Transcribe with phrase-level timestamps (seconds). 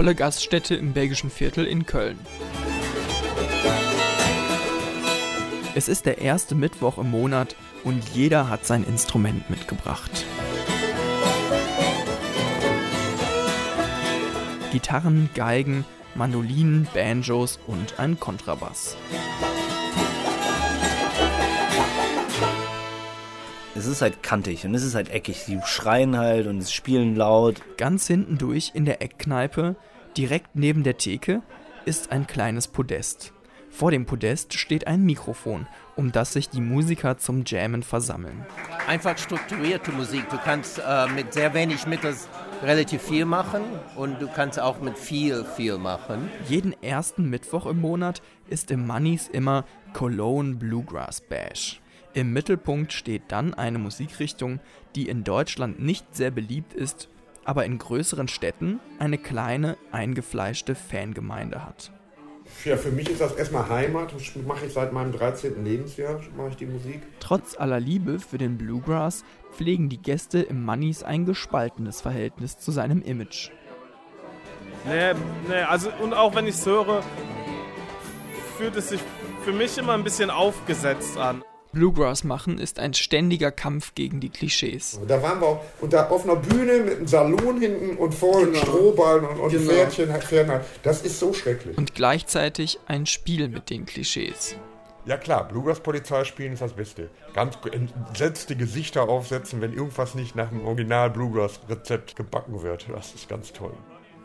[0.00, 2.18] volle Gaststätte im belgischen Viertel in Köln.
[5.74, 7.54] Es ist der erste Mittwoch im Monat
[7.84, 10.24] und jeder hat sein Instrument mitgebracht.
[14.72, 18.96] Gitarren, Geigen, Mandolinen, Banjos und ein Kontrabass.
[23.80, 25.46] Es ist halt kantig und es ist halt eckig.
[25.46, 27.62] Die schreien halt und es spielen laut.
[27.78, 29.74] Ganz hinten durch in der Eckkneipe,
[30.18, 31.40] direkt neben der Theke,
[31.86, 33.32] ist ein kleines Podest.
[33.70, 35.66] Vor dem Podest steht ein Mikrofon,
[35.96, 38.44] um das sich die Musiker zum Jammen versammeln.
[38.86, 40.28] Einfach strukturierte Musik.
[40.28, 42.14] Du kannst äh, mit sehr wenig Mitteln
[42.62, 43.62] relativ viel machen
[43.96, 46.30] und du kannst auch mit viel, viel machen.
[46.46, 51.80] Jeden ersten Mittwoch im Monat ist im Mannis immer Cologne Bluegrass Bash.
[52.12, 54.58] Im Mittelpunkt steht dann eine Musikrichtung,
[54.96, 57.08] die in Deutschland nicht sehr beliebt ist,
[57.44, 61.92] aber in größeren Städten eine kleine, eingefleischte Fangemeinde hat.
[62.64, 64.12] Ja, für mich ist das erstmal Heimat.
[64.12, 65.64] Das mache ich seit meinem 13.
[65.64, 67.00] Lebensjahr, mache ich die Musik.
[67.20, 72.72] Trotz aller Liebe für den Bluegrass pflegen die Gäste im Mannis ein gespaltenes Verhältnis zu
[72.72, 73.50] seinem Image.
[74.84, 75.12] Nee,
[75.48, 77.02] nee, also und auch wenn ich es höre,
[78.58, 79.00] fühlt es sich
[79.44, 81.42] für mich immer ein bisschen aufgesetzt an.
[81.72, 85.00] Bluegrass machen ist ein ständiger Kampf gegen die Klischees.
[85.06, 88.46] Da waren wir auch und da auf einer Bühne mit einem Salon hinten und vorne
[88.46, 88.58] genau.
[88.58, 89.70] Strohballen und, und genau.
[89.70, 90.60] Pferdchen, Pferden.
[90.82, 91.78] Das ist so schrecklich.
[91.78, 94.56] Und gleichzeitig ein Spiel mit den Klischees.
[95.06, 97.08] Ja klar, Bluegrass-Polizei spielen ist das Beste.
[97.34, 102.86] Ganz entsetzte Gesichter aufsetzen, wenn irgendwas nicht nach dem Original-Bluegrass-Rezept gebacken wird.
[102.92, 103.72] Das ist ganz toll.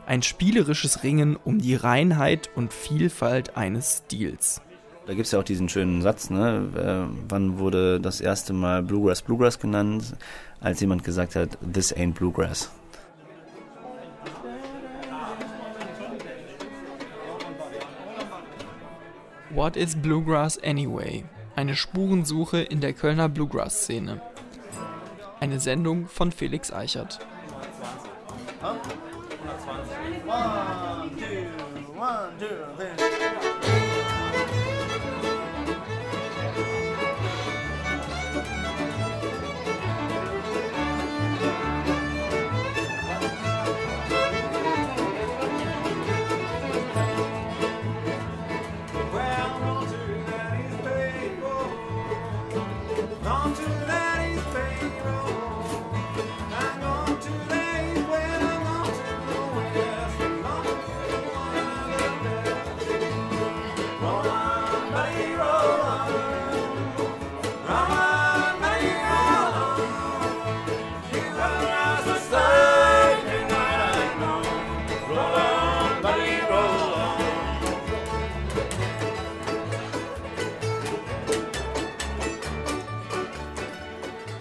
[0.07, 4.61] Ein spielerisches Ringen um die Reinheit und Vielfalt eines Stils.
[5.07, 6.69] Da gibt es ja auch diesen schönen Satz, ne?
[6.75, 10.15] Äh, wann wurde das erste Mal Bluegrass Bluegrass genannt,
[10.61, 12.71] als jemand gesagt hat, this ain't Bluegrass.
[19.51, 21.23] What is Bluegrass anyway?
[21.55, 24.21] Eine Spurensuche in der Kölner Bluegrass-Szene.
[25.39, 27.19] Eine Sendung von Felix Eichert.
[28.61, 29.05] 120.
[29.39, 30.25] 120.
[30.25, 31.45] One, two,
[31.95, 33.14] one, two,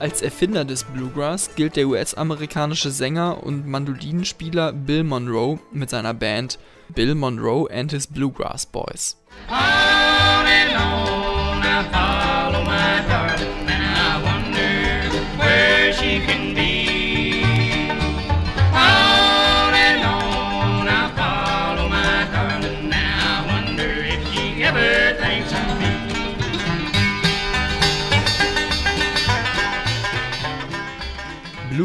[0.05, 6.59] Als Erfinder des Bluegrass gilt der US-amerikanische Sänger und Mandolinenspieler Bill Monroe mit seiner Band
[6.91, 9.17] Bill Monroe and his Bluegrass Boys.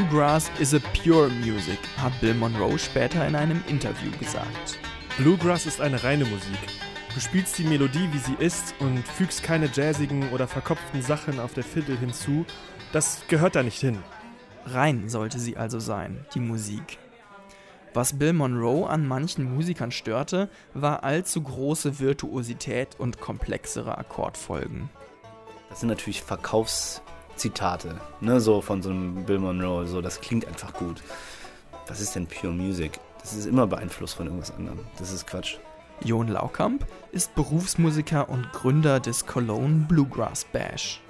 [0.09, 4.79] Bluegrass is a pure music, hat Bill Monroe später in einem Interview gesagt.
[5.19, 6.57] Bluegrass ist eine reine Musik.
[7.13, 11.53] Du spielst die Melodie, wie sie ist und fügst keine jazzigen oder verkopften Sachen auf
[11.53, 12.43] der Fiddle hinzu.
[12.91, 13.99] Das gehört da nicht hin.
[14.65, 16.97] Rein sollte sie also sein, die Musik.
[17.93, 24.89] Was Bill Monroe an manchen Musikern störte, war allzu große Virtuosität und komplexere Akkordfolgen.
[25.69, 27.03] Das sind natürlich Verkaufs
[27.39, 31.01] Zitate, ne, so von so einem Bill Monroe, so, das klingt einfach gut.
[31.87, 32.99] Was ist denn Pure Music?
[33.21, 34.79] Das ist immer beeinflusst von irgendwas anderem.
[34.99, 35.57] Das ist Quatsch.
[36.03, 41.01] Jon Laukamp ist Berufsmusiker und Gründer des Cologne Bluegrass Bash.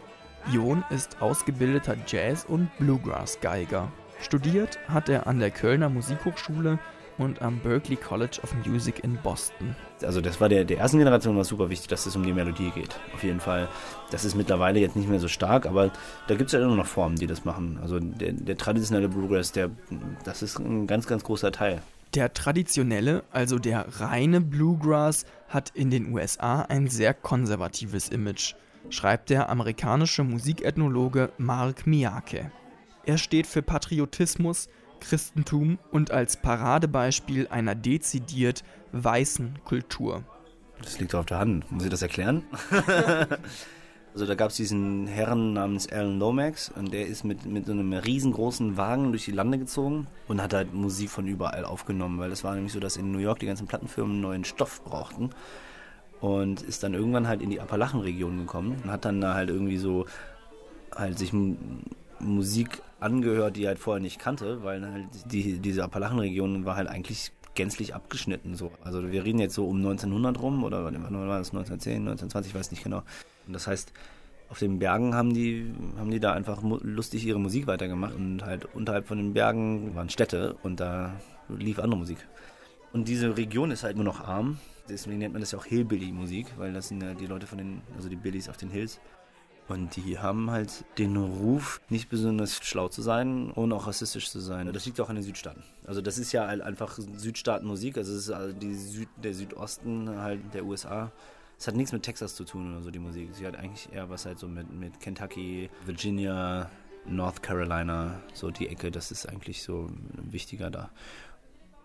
[0.51, 3.91] Jon ist ausgebildeter Jazz- und Bluegrass-Geiger.
[4.21, 6.79] Studiert hat er an der Kölner Musikhochschule
[7.19, 9.75] und am Berklee College of Music in Boston.
[10.01, 12.71] Also das war der, der ersten Generation war super wichtig, dass es um die Melodie
[12.71, 12.95] geht.
[13.13, 13.67] Auf jeden Fall.
[14.09, 15.91] Das ist mittlerweile jetzt nicht mehr so stark, aber
[16.27, 17.77] da gibt es ja immer noch Formen, die das machen.
[17.81, 19.69] Also der, der traditionelle Bluegrass, der,
[20.23, 21.81] das ist ein ganz, ganz großer Teil.
[22.15, 28.55] Der traditionelle, also der reine Bluegrass, hat in den USA ein sehr konservatives Image,
[28.89, 32.51] schreibt der amerikanische Musikethnologe Mark Miyake.
[33.05, 34.69] Er steht für Patriotismus,
[34.99, 40.23] Christentum und als Paradebeispiel einer dezidiert weißen Kultur.
[40.81, 41.71] Das liegt auf der Hand.
[41.71, 42.43] Muss ich das erklären?
[44.13, 47.73] also da gab es diesen Herrn namens Alan Lomax und der ist mit, mit so
[47.73, 52.31] einem riesengroßen Wagen durch die Lande gezogen und hat halt Musik von überall aufgenommen, weil
[52.31, 55.31] es war nämlich so, dass in New York die ganzen Plattenfirmen neuen Stoff brauchten
[56.21, 59.77] und ist dann irgendwann halt in die Appalachenregion gekommen und hat dann da halt irgendwie
[59.77, 60.05] so
[60.95, 61.33] halt sich
[62.19, 66.87] Musik angehört, die er halt vorher nicht kannte, weil halt die, diese Appalachenregion war halt
[66.87, 68.71] eigentlich gänzlich abgeschnitten so.
[68.83, 72.59] Also wir reden jetzt so um 1900 rum oder wann war das 1910, 1920, ich
[72.59, 73.03] weiß nicht genau.
[73.47, 73.91] Und das heißt,
[74.49, 78.67] auf den Bergen haben die, haben die da einfach lustig ihre Musik weitergemacht und halt
[78.73, 81.13] unterhalb von den Bergen waren Städte und da
[81.49, 82.17] lief andere Musik.
[82.91, 84.57] Und diese Region ist halt nur noch arm,
[84.89, 87.81] deswegen nennt man das ja auch Hillbilly-Musik, weil das sind ja die Leute von den,
[87.95, 88.99] also die Billys auf den Hills.
[89.69, 94.39] Und die haben halt den Ruf, nicht besonders schlau zu sein und auch rassistisch zu
[94.39, 94.73] sein.
[94.73, 95.63] Das liegt auch an den Südstaaten.
[95.85, 100.41] Also das ist ja halt einfach Südstaatenmusik, also es ist also Süd, der Südosten halt
[100.55, 101.11] der USA.
[101.59, 103.29] Es hat nichts mit Texas zu tun oder so, die Musik.
[103.33, 106.69] Sie hat eigentlich eher was halt so mit, mit Kentucky, Virginia,
[107.05, 110.89] North Carolina, so die Ecke, das ist eigentlich so wichtiger da.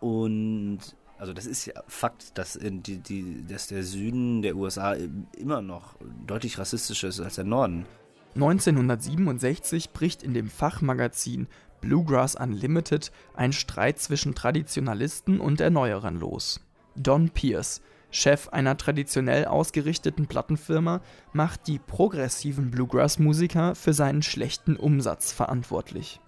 [0.01, 0.79] Und
[1.25, 4.95] also das ist ja Fakt, dass, die, die, dass der Süden der USA
[5.39, 5.95] immer noch
[6.27, 7.87] deutlich rassistischer ist als der Norden.
[8.35, 11.47] 1967 bricht in dem Fachmagazin
[11.81, 16.61] Bluegrass Unlimited ein Streit zwischen Traditionalisten und Erneuerern los.
[16.95, 17.81] Don Pierce,
[18.11, 21.01] Chef einer traditionell ausgerichteten Plattenfirma,
[21.33, 26.21] macht die progressiven Bluegrass-Musiker für seinen schlechten Umsatz verantwortlich.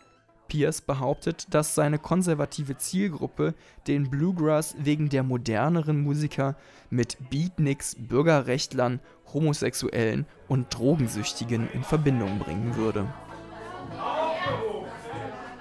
[0.49, 3.55] Pierce behauptet, dass seine konservative Zielgruppe
[3.87, 6.57] den Bluegrass wegen der moderneren Musiker
[6.91, 9.01] mit Beatniks, Bürgerrechtlern,
[9.33, 13.07] Homosexuellen und Drogensüchtigen in Verbindung bringen würde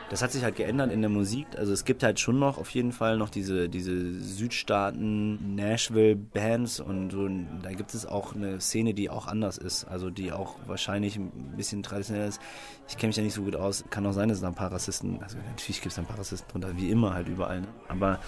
[0.09, 1.47] das hat sich halt geändert in der Musik.
[1.57, 7.11] Also es gibt halt schon noch auf jeden Fall noch diese, diese Südstaaten, Nashville-Bands und
[7.11, 7.27] so.
[7.63, 9.85] Da gibt es auch eine Szene, die auch anders ist.
[9.85, 12.39] Also die auch wahrscheinlich ein bisschen traditionell ist.
[12.87, 13.83] Ich kenne mich ja nicht so gut aus.
[13.89, 16.07] Kann auch sein, dass es da ein paar Rassisten, also natürlich gibt es da ein
[16.07, 17.61] paar Rassisten drunter, wie immer halt überall.
[17.61, 17.67] Ne?
[17.87, 18.19] Aber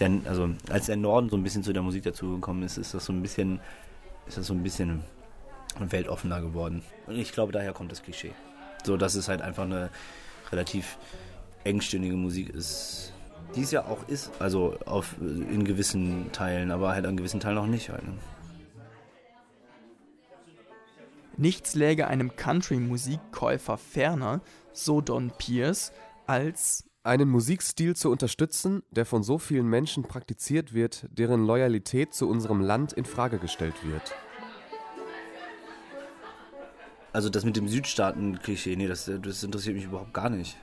[0.00, 3.04] denn, also als der Norden so ein bisschen zu der Musik dazugekommen ist, ist das
[3.04, 3.60] so ein bisschen,
[4.26, 5.04] ist das so ein bisschen
[5.78, 6.82] weltoffener geworden.
[7.06, 8.32] Und ich glaube, daher kommt das Klischee.
[8.84, 9.90] So, dass es halt einfach eine
[10.50, 10.98] relativ
[11.64, 13.12] engstündige Musik ist,
[13.54, 17.58] die es ja auch ist, also auf, in gewissen Teilen, aber halt an gewissen Teilen
[17.58, 17.90] auch nicht.
[17.90, 18.06] Halt.
[18.06, 18.14] Ne?
[21.36, 24.40] Nichts läge einem Country-Musikkäufer ferner,
[24.72, 25.92] so Don Pierce,
[26.26, 32.28] als einen Musikstil zu unterstützen, der von so vielen Menschen praktiziert wird, deren Loyalität zu
[32.28, 34.14] unserem Land in Frage gestellt wird.
[37.12, 40.56] Also das mit dem Südstaaten-Klischee, nee, das, das interessiert mich überhaupt gar nicht.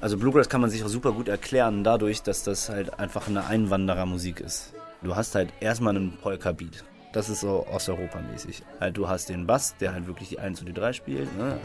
[0.00, 3.44] Also Bluegrass kann man sich auch super gut erklären dadurch, dass das halt einfach eine
[3.46, 4.72] Einwanderermusik ist.
[5.02, 6.84] Du hast halt erstmal einen Polka-Beat.
[7.12, 8.62] Das ist so Osteuropa-mäßig.
[8.80, 11.36] Halt, du hast den Bass, der halt wirklich die 1 und die 3 spielt.
[11.36, 11.58] Ne?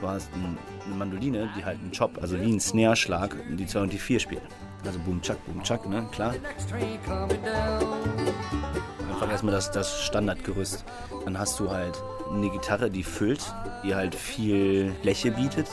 [0.00, 3.92] Du hast eine Mandoline, die halt einen Chop, also wie ein Snare-Schlag, die 2 und
[3.92, 4.42] die 4 spielt.
[4.84, 6.06] Also Boom, Chuck, Boom, Chuck, ne?
[6.12, 6.34] Klar
[9.22, 10.84] einfach erstmal das, das Standardgerüst.
[11.24, 15.68] Dann hast du halt eine Gitarre, die füllt, die halt viel Fläche bietet.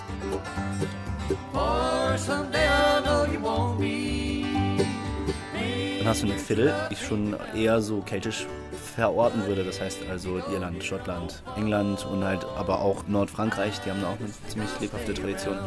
[5.99, 8.47] Dann hast du eine Fiddle, die ich schon eher so keltisch
[8.95, 9.63] verorten würde.
[9.63, 14.19] Das heißt also Irland, Schottland, England und halt aber auch Nordfrankreich, die haben da auch
[14.19, 15.57] eine ziemlich lebhafte Tradition.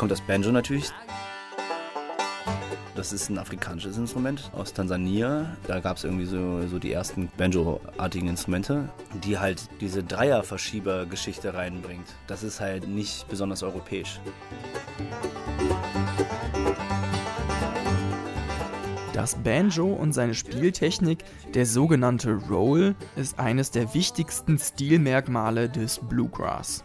[0.00, 0.90] Kommt das Banjo natürlich.
[2.96, 5.54] Das ist ein afrikanisches Instrument aus Tansania.
[5.66, 8.88] Da gab es irgendwie so, so die ersten Banjo-artigen Instrumente,
[9.22, 12.06] die halt diese Dreierverschieber-Geschichte reinbringt.
[12.28, 14.20] Das ist halt nicht besonders europäisch.
[19.12, 26.84] Das Banjo und seine Spieltechnik, der sogenannte Roll, ist eines der wichtigsten Stilmerkmale des Bluegrass.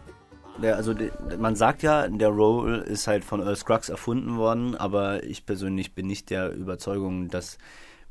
[0.62, 0.94] Der, also
[1.38, 5.94] man sagt ja, der Roll ist halt von Earl Scruggs erfunden worden, aber ich persönlich
[5.94, 7.58] bin nicht der Überzeugung, dass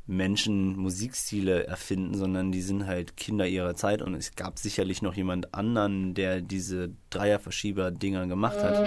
[0.06, 5.14] Menschen Musikstile erfinden, sondern die sind halt Kinder ihrer Zeit und es gab sicherlich noch
[5.14, 8.86] jemand anderen, der diese Dreierverschieber-Dinger gemacht hat.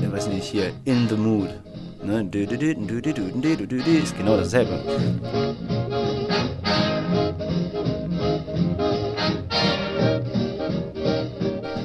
[0.00, 1.73] Ich weiß nicht, hier, In the Mood
[2.04, 2.28] Ne?
[4.02, 4.78] Ist genau dasselbe.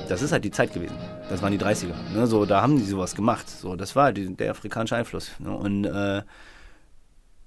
[0.07, 0.95] Das ist halt die Zeit gewesen.
[1.29, 1.93] Das waren die 30er.
[2.13, 2.27] Ne?
[2.27, 3.49] So, da haben die sowas gemacht.
[3.49, 5.31] So, das war die, der afrikanische Einfluss.
[5.39, 5.55] Ne?
[5.55, 6.23] Und äh,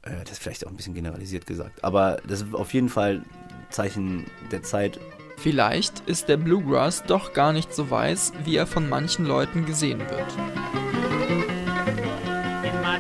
[0.02, 3.22] das ist vielleicht auch ein bisschen generalisiert gesagt, aber das ist auf jeden Fall
[3.70, 4.98] Zeichen der Zeit.
[5.36, 10.00] Vielleicht ist der Bluegrass doch gar nicht so weiß, wie er von manchen Leuten gesehen
[10.00, 11.41] wird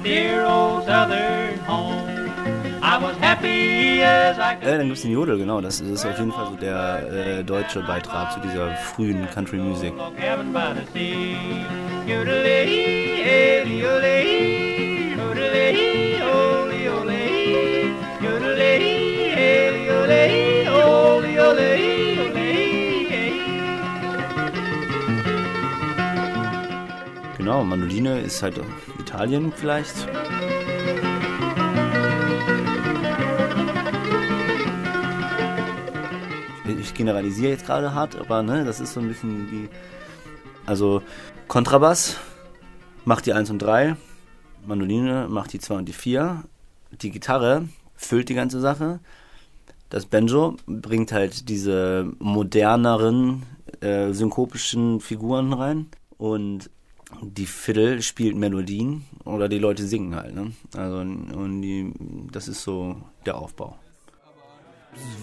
[0.02, 2.08] dear old southern home.
[2.82, 4.68] I was happy as I could.
[4.68, 5.60] Äh, dann gibt es den Jodel, genau.
[5.60, 9.92] Das ist auf jeden Fall so der äh, deutsche Beitrag zu dieser frühen Country Music.
[27.42, 28.60] Genau, Mandoline ist halt
[29.00, 30.06] Italien vielleicht.
[36.80, 39.68] Ich generalisiere jetzt gerade hart, aber ne, das ist so ein bisschen wie.
[40.66, 41.02] Also
[41.48, 42.16] Kontrabass
[43.04, 43.96] macht die 1 und 3,
[44.64, 46.44] Mandoline macht die 2 und die 4,
[46.92, 49.00] die Gitarre füllt die ganze Sache.
[49.90, 53.42] Das Banjo bringt halt diese moderneren
[53.80, 56.70] äh, synkopischen Figuren rein und
[57.20, 60.34] die Fiddle spielt Melodien oder die Leute singen halt.
[60.34, 60.52] Ne?
[60.76, 61.92] Also und die,
[62.30, 63.76] das ist so der Aufbau.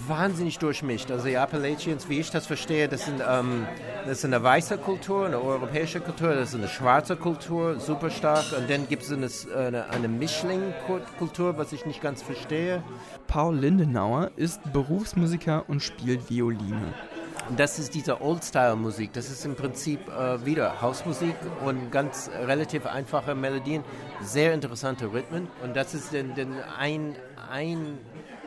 [0.08, 1.12] wahnsinnig durchmischt.
[1.12, 3.68] Also die Appalachians, wie ich das verstehe, das, sind, ähm,
[4.06, 8.46] das ist eine weiße Kultur, eine europäische Kultur, das ist eine schwarze Kultur, super stark.
[8.58, 12.82] Und dann gibt es eine, eine, eine Mischling-Kultur, was ich nicht ganz verstehe.
[13.28, 16.94] Paul Lindenauer ist Berufsmusiker und spielt Violine.
[17.50, 19.12] Und das ist diese Old-Style-Musik.
[19.14, 21.34] Das ist im Prinzip äh, wieder Hausmusik
[21.66, 23.84] und ganz relativ einfache Melodien,
[24.22, 25.48] sehr interessante Rhythmen.
[25.64, 27.16] Und das ist den, den ein,
[27.52, 27.98] ein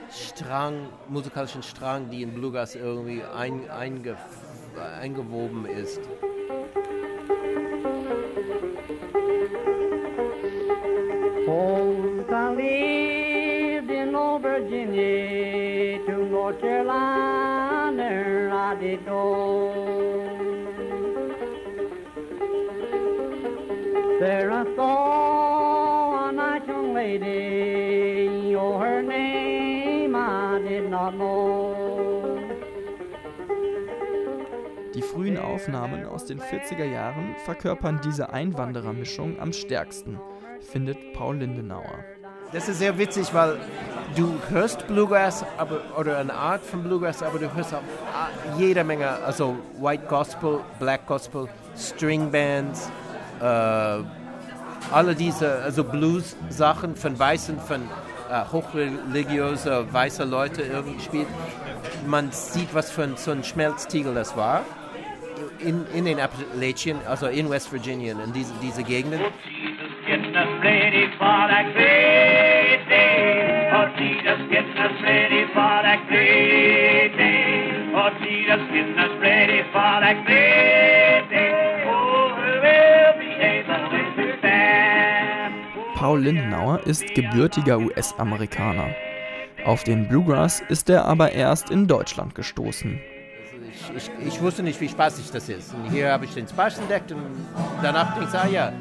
[0.08, 4.16] Strang, musikalischen Strang, die in Bluegrass irgendwie ein, einge,
[5.00, 6.00] eingewoben ist.
[11.48, 17.41] Once I lived in old Virginia to North Carolina,
[24.18, 31.76] There I saw a nice young lady, oh, her name I did not know.
[34.94, 40.18] Die frühen Aufnahmen aus den 40er Jahren verkörpern diese Einwanderermischung am stärksten,
[40.60, 42.04] findet Paul Lindenauer.
[42.52, 43.58] Das ist sehr witzig, weil
[44.14, 47.80] du hörst Bluegrass aber, oder eine Art von Bluegrass, aber du hörst auch
[48.58, 52.90] jede Menge, also White Gospel, Black Gospel, String Bands,
[53.40, 53.44] äh,
[54.92, 57.80] alle diese also Blues-Sachen von weißen, von
[58.30, 61.28] äh, hochreligiöse weiße Leute irgendwie gespielt.
[62.06, 64.62] Man sieht, was für ein, so ein Schmelztiegel das war.
[65.58, 69.20] In, in den Appalachian, also in West Virginia, in diese, diese Gegenden.
[69.20, 69.92] Jesus
[74.52, 77.72] getting us ready for that great day.
[77.94, 81.84] Oh, Jesus getting us ready for that great day.
[81.88, 83.32] Oh, will be
[83.64, 85.54] of to stand.
[85.94, 88.94] Paul Lindenauer ist gebürtiger US-Amerikaner.
[89.64, 93.00] Auf den Bluegrass ist er aber erst in Deutschland gestoßen.
[93.54, 95.72] Also ich, ich, ich wusste nicht, wie spaßig das ist.
[95.72, 97.22] Und hier habe ich den Spaß entdeckt und
[97.82, 98.72] danach denke ich, ah ja,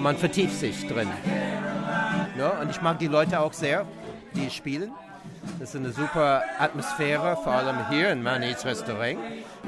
[0.00, 1.08] man vertieft sich drin.
[2.38, 3.84] Ja, und ich mag die Leute auch sehr,
[4.34, 4.92] die spielen.
[5.58, 9.18] Das ist eine super Atmosphäre, vor allem hier in Manis Restaurant.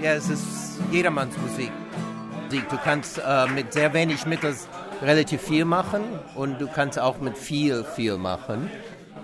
[0.00, 1.71] Ja, es ist jedermanns Musik.
[2.50, 4.57] Du kannst äh, mit sehr wenig Mitteln
[5.00, 6.02] relativ viel machen
[6.35, 8.71] und du kannst auch mit viel, viel machen.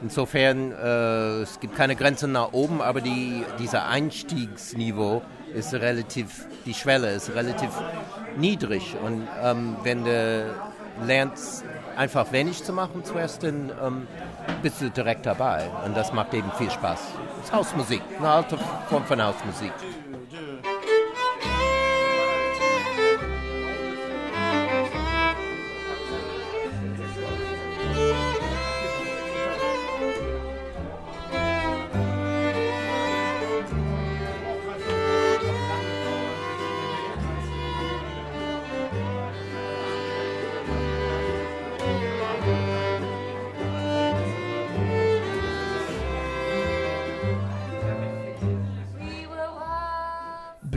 [0.00, 5.23] Insofern, äh, es gibt keine Grenzen nach oben, aber die, dieser Einstiegsniveau
[5.54, 7.71] ist relativ, die Schwelle ist relativ
[8.37, 8.97] niedrig.
[9.04, 10.54] Und ähm, wenn du
[11.04, 11.64] lernst,
[11.97, 14.07] einfach wenig zu machen zuerst, dann ähm,
[14.62, 15.69] bist du direkt dabei.
[15.85, 17.00] Und das macht eben viel Spaß.
[17.43, 19.73] Ist Hausmusik, eine alte Form von Hausmusik.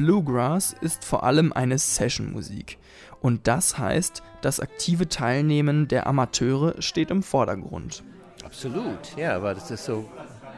[0.01, 2.79] Bluegrass ist vor allem eine Session-Musik.
[3.21, 8.03] Und das heißt, das aktive Teilnehmen der Amateure steht im Vordergrund.
[8.43, 10.09] Absolut, ja, aber das ist so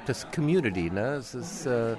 [0.05, 1.15] das Community, ne?
[1.15, 1.97] Es ist, äh,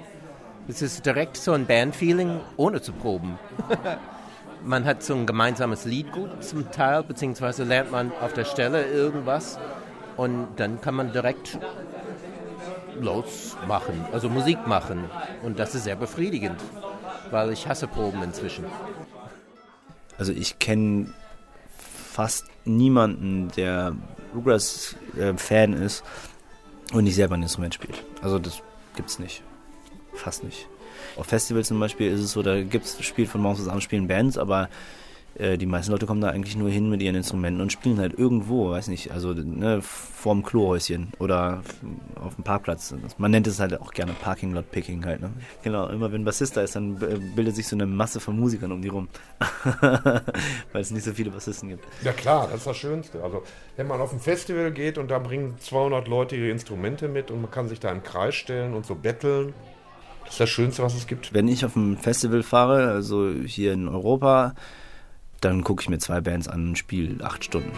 [0.67, 3.37] ist direkt so ein Bandfeeling, ohne zu proben.
[4.63, 8.87] man hat so ein gemeinsames Lied gut zum Teil, beziehungsweise lernt man auf der Stelle
[8.87, 9.59] irgendwas
[10.17, 11.59] und dann kann man direkt
[12.99, 15.03] losmachen, also Musik machen.
[15.43, 16.59] Und das ist sehr befriedigend,
[17.31, 18.65] weil ich hasse Proben inzwischen.
[20.17, 21.13] Also ich kenne
[22.11, 23.95] fast niemanden, der
[24.31, 26.03] Bluegrass-Fan ist
[26.93, 28.03] und nicht selber ein Instrument spielt.
[28.21, 28.61] Also das
[28.95, 29.43] gibt's nicht.
[30.13, 30.67] Fast nicht.
[31.17, 34.07] Auf Festivals zum Beispiel ist es so, da gibt's spielt von morgens bis abends spielen
[34.07, 34.69] Bands, aber
[35.37, 38.17] äh, die meisten Leute kommen da eigentlich nur hin mit ihren Instrumenten und spielen halt
[38.17, 41.61] irgendwo, weiß nicht, also ne, vorm Klohäuschen oder
[42.21, 42.93] auf dem Parkplatz.
[43.17, 45.21] Man nennt es halt auch gerne Parking Lot Picking halt.
[45.21, 45.31] Ne?
[45.63, 48.39] Genau, immer wenn ein Bassist da ist, dann äh, bildet sich so eine Masse von
[48.39, 49.09] Musikern um die rum,
[49.81, 51.83] weil es nicht so viele Bassisten gibt.
[52.03, 53.23] Ja klar, das ist das Schönste.
[53.23, 53.43] Also
[53.75, 57.41] wenn man auf ein Festival geht und da bringen 200 Leute ihre Instrumente mit und
[57.41, 59.53] man kann sich da im Kreis stellen und so betteln,
[60.23, 61.33] das ist das Schönste, was es gibt.
[61.33, 64.55] Wenn ich auf ein Festival fahre, also hier in Europa,
[65.41, 67.71] dann gucke ich mir zwei Bands an und spiele acht Stunden.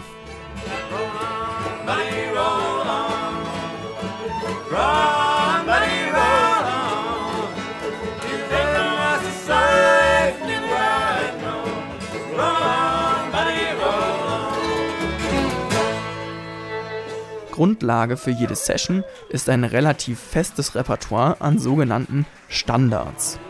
[17.58, 23.40] Grundlage für jede Session ist ein relativ festes Repertoire an sogenannten Standards.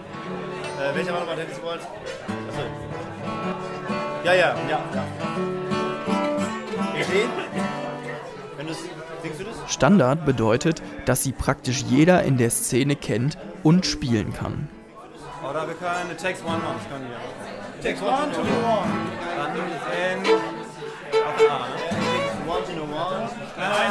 [0.80, 1.80] Äh, welcher war nochmal der nächste Wort?
[4.24, 4.80] Ja, ja, ja.
[9.66, 14.68] Standard bedeutet, dass sie praktisch jeder in der Szene kennt und spielen kann.
[15.48, 16.76] Oder wir können Takes One machen.
[16.78, 17.18] Das können wir.
[17.82, 18.90] Takes One know one.
[19.36, 21.88] Dann in auf A, ne?
[22.46, 23.28] One know one.
[23.56, 23.90] Nein,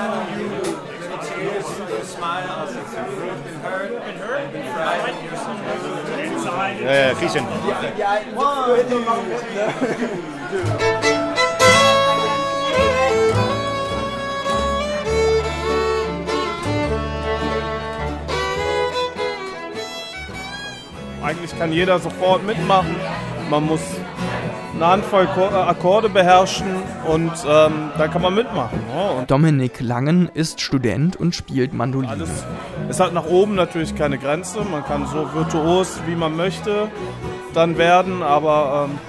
[1.39, 2.93] you smile it's
[3.43, 5.96] been heard, been heard, been fried.
[9.55, 9.73] Ja.
[21.23, 22.95] Eigentlich kann jeder sofort mitmachen.
[23.49, 23.81] Man muss
[24.77, 26.67] eine Handvoll äh, Akkorde beherrschen
[27.07, 28.79] und ähm, dann kann man mitmachen.
[28.95, 32.11] Ja, und Dominik Langen ist Student und spielt Mandoline.
[32.11, 32.29] alles,
[32.89, 34.59] es hat nach oben natürlich keine Grenze.
[34.61, 36.89] Man kann so virtuos, wie man möchte,
[37.53, 38.21] dann werden.
[38.23, 38.99] Aber ähm,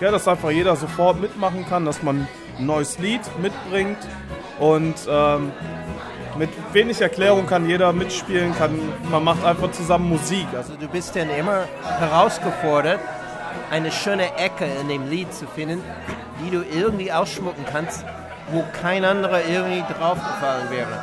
[0.00, 2.26] ja, dass einfach jeder sofort mitmachen kann, dass man
[2.58, 3.98] ein neues Lied mitbringt
[4.58, 5.52] und ähm,
[6.36, 8.70] mit wenig Erklärung kann jeder mitspielen, kann,
[9.10, 10.46] man macht einfach zusammen Musik.
[10.56, 11.64] Also Also du bist dann immer
[11.98, 13.00] herausgefordert,
[13.70, 15.82] eine schöne Ecke in dem Lied zu finden,
[16.40, 18.04] die du irgendwie ausschmucken kannst,
[18.50, 21.02] wo kein anderer irgendwie draufgefallen wäre.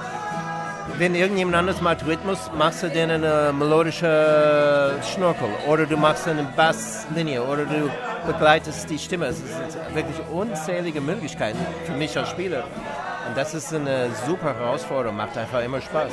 [0.98, 6.44] Wenn irgendjemand anders macht Rhythmus, machst du dann eine melodische Schnurkel oder du machst eine
[6.56, 7.90] Basslinie oder du
[8.28, 9.28] begleitest die Stimme.
[9.28, 12.64] Es sind wirklich unzählige Möglichkeiten für mich als Spieler.
[13.28, 16.12] Und das ist eine super Herausforderung, macht einfach immer Spaß.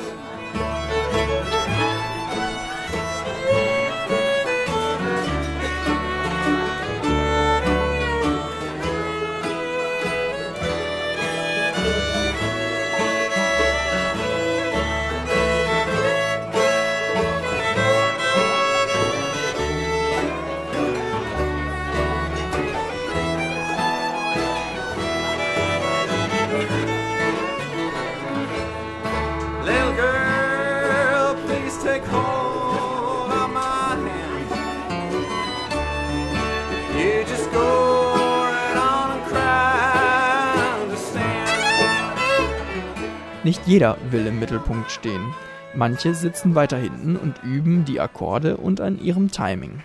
[43.52, 45.34] Nicht jeder will im Mittelpunkt stehen.
[45.74, 49.82] Manche sitzen weiter hinten und üben die Akkorde und an ihrem Timing.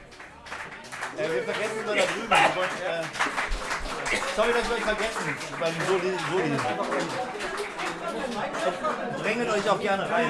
[1.17, 2.29] Äh, wir vergessen nur da drüben.
[2.55, 3.03] Wollen, äh,
[4.37, 5.35] sorry, dass wir euch vergessen.
[5.59, 6.51] Beim Soli, Soli.
[9.21, 10.27] Drängt euch auch gerne rein.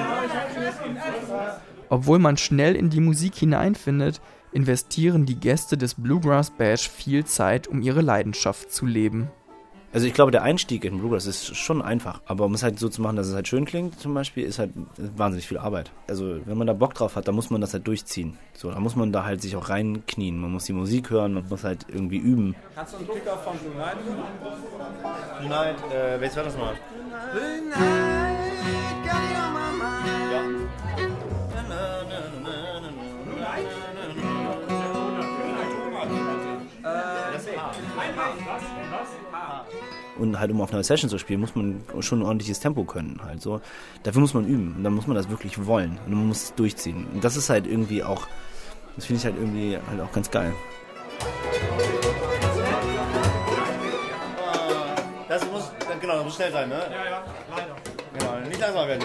[1.90, 4.20] Obwohl man schnell in die Musik hineinfindet,
[4.50, 9.30] investieren die Gäste des Bluegrass Bash viel Zeit, um ihre Leidenschaft zu leben.
[9.92, 12.20] Also ich glaube, der Einstieg in Bluegrass ist schon einfach.
[12.26, 14.58] Aber um es halt so zu machen, dass es halt schön klingt, zum Beispiel, ist
[14.58, 15.90] halt wahnsinnig viel Arbeit.
[16.08, 18.36] Also wenn man da Bock drauf hat, dann muss man das halt durchziehen.
[18.52, 20.38] So, da muss man da halt sich auch reinknien.
[20.38, 22.54] Man muss die Musik hören, man muss halt irgendwie üben.
[22.74, 23.96] Kannst du einen Kick-Off von Blue Night?
[25.48, 26.74] Nein, äh, welches war das mal?
[27.32, 28.37] Blue Night,
[40.18, 43.20] Und halt, um auf einer Session zu spielen, muss man schon ein ordentliches Tempo können.
[43.24, 43.60] Halt so.
[44.02, 44.74] Dafür muss man üben.
[44.76, 45.98] Und dann muss man das wirklich wollen.
[46.06, 47.06] Und man muss es durchziehen.
[47.14, 48.26] Und das ist halt irgendwie auch,
[48.96, 50.52] das finde ich halt irgendwie halt auch ganz geil.
[55.28, 56.80] Das muss, genau, das muss schnell sein, ne?
[56.90, 57.76] Ja, ja, leider.
[58.18, 59.04] Genau, nicht langsam werden.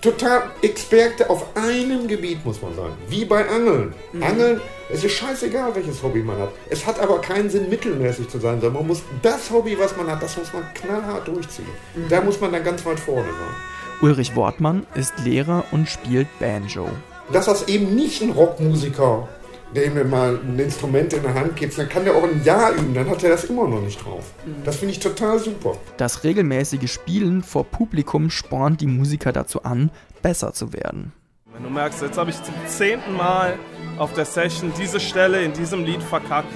[0.00, 2.94] Total Experte auf einem Gebiet, muss man sagen.
[3.08, 3.94] Wie bei Angeln.
[4.20, 6.50] Angeln, es ist scheißegal, welches Hobby man hat.
[6.70, 10.10] Es hat aber keinen Sinn, mittelmäßig zu sein, sondern man muss das Hobby, was man
[10.10, 11.68] hat, das muss man knallhart durchziehen.
[12.08, 14.08] Da muss man dann ganz weit vorne sein.
[14.08, 16.88] Ulrich Wortmann ist Lehrer und spielt Banjo.
[17.32, 19.28] Dass das eben nicht ein Rockmusiker,
[19.74, 22.72] dem du mal ein Instrument in der Hand gibst, dann kann der auch ein Jahr
[22.72, 24.24] üben, dann hat er das immer noch nicht drauf.
[24.64, 25.72] Das finde ich total super.
[25.96, 29.90] Das regelmäßige Spielen vor Publikum spornt die Musiker dazu an,
[30.22, 31.12] besser zu werden.
[31.52, 33.58] Wenn du merkst, jetzt habe ich zum zehnten Mal
[33.98, 36.52] auf der Session diese Stelle in diesem Lied verkackt,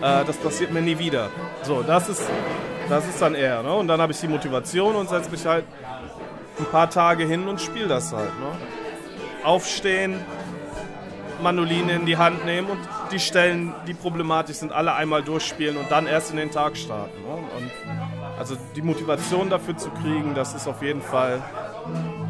[0.00, 1.30] äh, das passiert mir nie wieder.
[1.62, 2.22] So, das ist,
[2.88, 3.62] das ist dann eher.
[3.62, 3.72] Ne?
[3.72, 5.64] Und dann habe ich die Motivation und setze mich halt
[6.58, 8.30] ein paar Tage hin und spiele das halt.
[8.40, 8.46] Ne?
[9.44, 10.20] Aufstehen,
[11.42, 12.78] Mandoline in die Hand nehmen und
[13.12, 17.20] die Stellen, die problematisch sind, alle einmal durchspielen und dann erst in den Tag starten.
[17.22, 17.34] Ne?
[17.56, 17.70] Und
[18.38, 21.42] also die Motivation dafür zu kriegen, das ist auf jeden Fall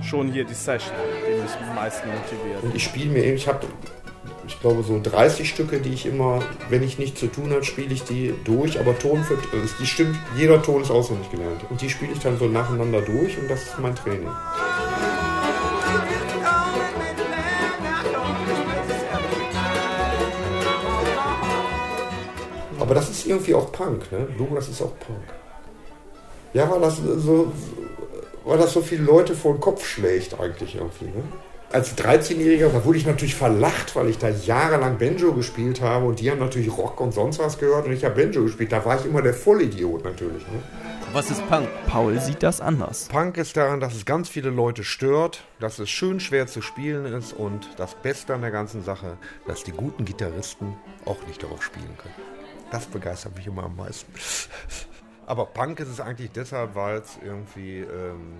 [0.03, 0.95] schon hier die Session,
[1.27, 2.63] die mich am meisten motiviert.
[2.63, 3.67] Und ich spiele mir eben, ich habe,
[4.47, 7.93] ich glaube, so 30 Stücke, die ich immer, wenn ich nichts zu tun habe, spiele
[7.93, 11.63] ich die durch, aber Ton für, also die stimmt, jeder Ton ist auswendig gelernt.
[11.71, 14.29] Und die spiele ich dann so nacheinander durch und das ist mein Training.
[22.87, 24.29] Aber das ist irgendwie auch Punk, ne?
[24.37, 25.19] Bluegrass ist auch Punk.
[26.55, 27.53] Ja, weil das so,
[28.45, 31.25] weil das so viele Leute vor den Kopf schlägt eigentlich irgendwie, ne?
[31.73, 36.21] Als 13-Jähriger, da wurde ich natürlich verlacht, weil ich da jahrelang Banjo gespielt habe und
[36.21, 38.71] die haben natürlich Rock und sonst was gehört und ich habe Banjo gespielt.
[38.71, 40.47] Da war ich immer der Vollidiot natürlich.
[40.47, 40.63] Ne?
[41.13, 41.69] Was ist Punk?
[41.89, 43.09] Paul sieht das anders.
[43.11, 47.05] Punk ist daran, dass es ganz viele Leute stört, dass es schön schwer zu spielen
[47.05, 49.19] ist und das Beste an der ganzen Sache,
[49.49, 52.36] dass die guten Gitarristen auch nicht darauf spielen können.
[52.71, 54.13] Das begeistert mich immer am meisten.
[55.27, 58.39] Aber Punk ist es eigentlich deshalb, weil es irgendwie ähm,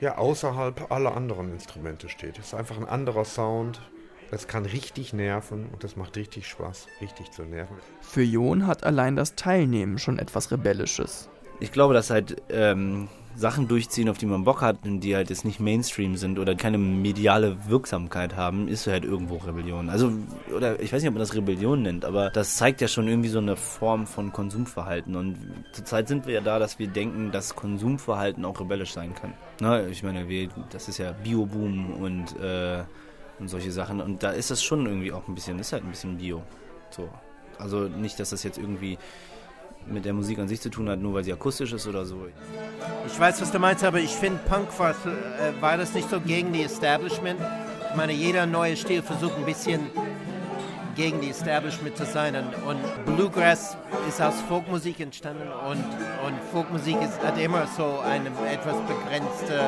[0.00, 2.38] ja, außerhalb aller anderen Instrumente steht.
[2.38, 3.80] Es ist einfach ein anderer Sound.
[4.30, 7.76] Es kann richtig nerven und das macht richtig Spaß, richtig zu nerven.
[8.00, 11.28] Für Jon hat allein das Teilnehmen schon etwas Rebellisches.
[11.58, 15.30] Ich glaube, dass halt ähm, Sachen durchziehen, auf die man Bock hat und die halt
[15.30, 19.88] jetzt nicht Mainstream sind oder keine mediale Wirksamkeit haben, ist halt irgendwo Rebellion.
[19.88, 20.12] Also,
[20.54, 23.28] oder ich weiß nicht, ob man das Rebellion nennt, aber das zeigt ja schon irgendwie
[23.28, 25.16] so eine Form von Konsumverhalten.
[25.16, 25.38] Und
[25.72, 29.32] zurzeit sind wir ja da, dass wir denken, dass Konsumverhalten auch rebellisch sein kann.
[29.60, 32.82] Na, ich meine, wir, das ist ja Bio-Boom und, äh,
[33.38, 34.00] und solche Sachen.
[34.00, 36.42] Und da ist das schon irgendwie auch ein bisschen, ist halt ein bisschen Bio.
[36.90, 37.08] So.
[37.58, 38.98] Also nicht, dass das jetzt irgendwie
[39.86, 42.26] mit der Musik an sich zu tun hat, nur weil sie akustisch ist oder so.
[43.06, 46.20] Ich weiß, was du meinst, aber ich finde, Punk war, äh, war das nicht so
[46.20, 47.40] gegen die Establishment.
[47.90, 49.80] Ich meine, jeder neue Stil versucht ein bisschen
[50.94, 52.36] gegen die Establishment zu sein.
[52.66, 52.80] Und,
[53.16, 53.76] Bluegrass
[54.08, 55.84] ist aus Folkmusik entstanden und,
[56.26, 59.60] und Folkmusik ist, hat immer so ein etwas begrenztes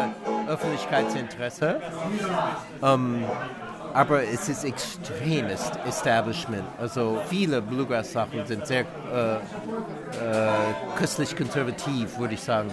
[0.48, 1.80] Öffentlichkeitsinteresse.
[2.82, 3.24] Ähm,
[3.94, 6.64] aber es ist extremes Establishment.
[6.78, 9.40] Also viele Bluegrass-Sachen sind sehr äh, äh,
[10.96, 12.70] köstlich konservativ, würde ich sagen.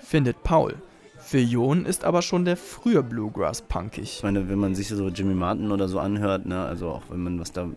[0.00, 0.74] Findet Paul.
[1.18, 4.18] Für Jon ist aber schon der frühe Bluegrass punkig.
[4.18, 7.20] Ich meine, wenn man sich so Jimmy Martin oder so anhört, ne, also auch wenn
[7.20, 7.68] man was da,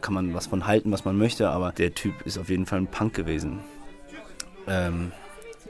[0.00, 2.78] kann man was von halten, was man möchte, aber der Typ ist auf jeden Fall
[2.78, 3.58] ein Punk gewesen.
[4.68, 5.10] Ähm,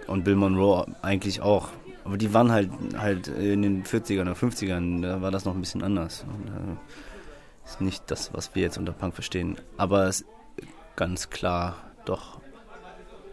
[0.07, 1.69] und Bill Monroe eigentlich auch.
[2.05, 5.61] Aber die waren halt halt in den 40ern oder 50ern, da war das noch ein
[5.61, 6.25] bisschen anders.
[6.27, 6.77] Und, äh,
[7.65, 9.57] ist nicht das, was wir jetzt unter Punk verstehen.
[9.77, 10.25] Aber es
[10.97, 12.41] ganz klar doch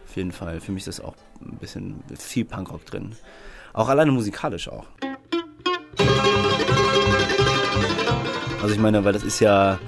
[0.04, 0.60] auf jeden Fall.
[0.60, 3.16] Für mich ist das auch ein bisschen viel Punkrock drin.
[3.72, 4.86] Auch alleine musikalisch auch.
[8.62, 9.78] Also ich meine, weil das ist ja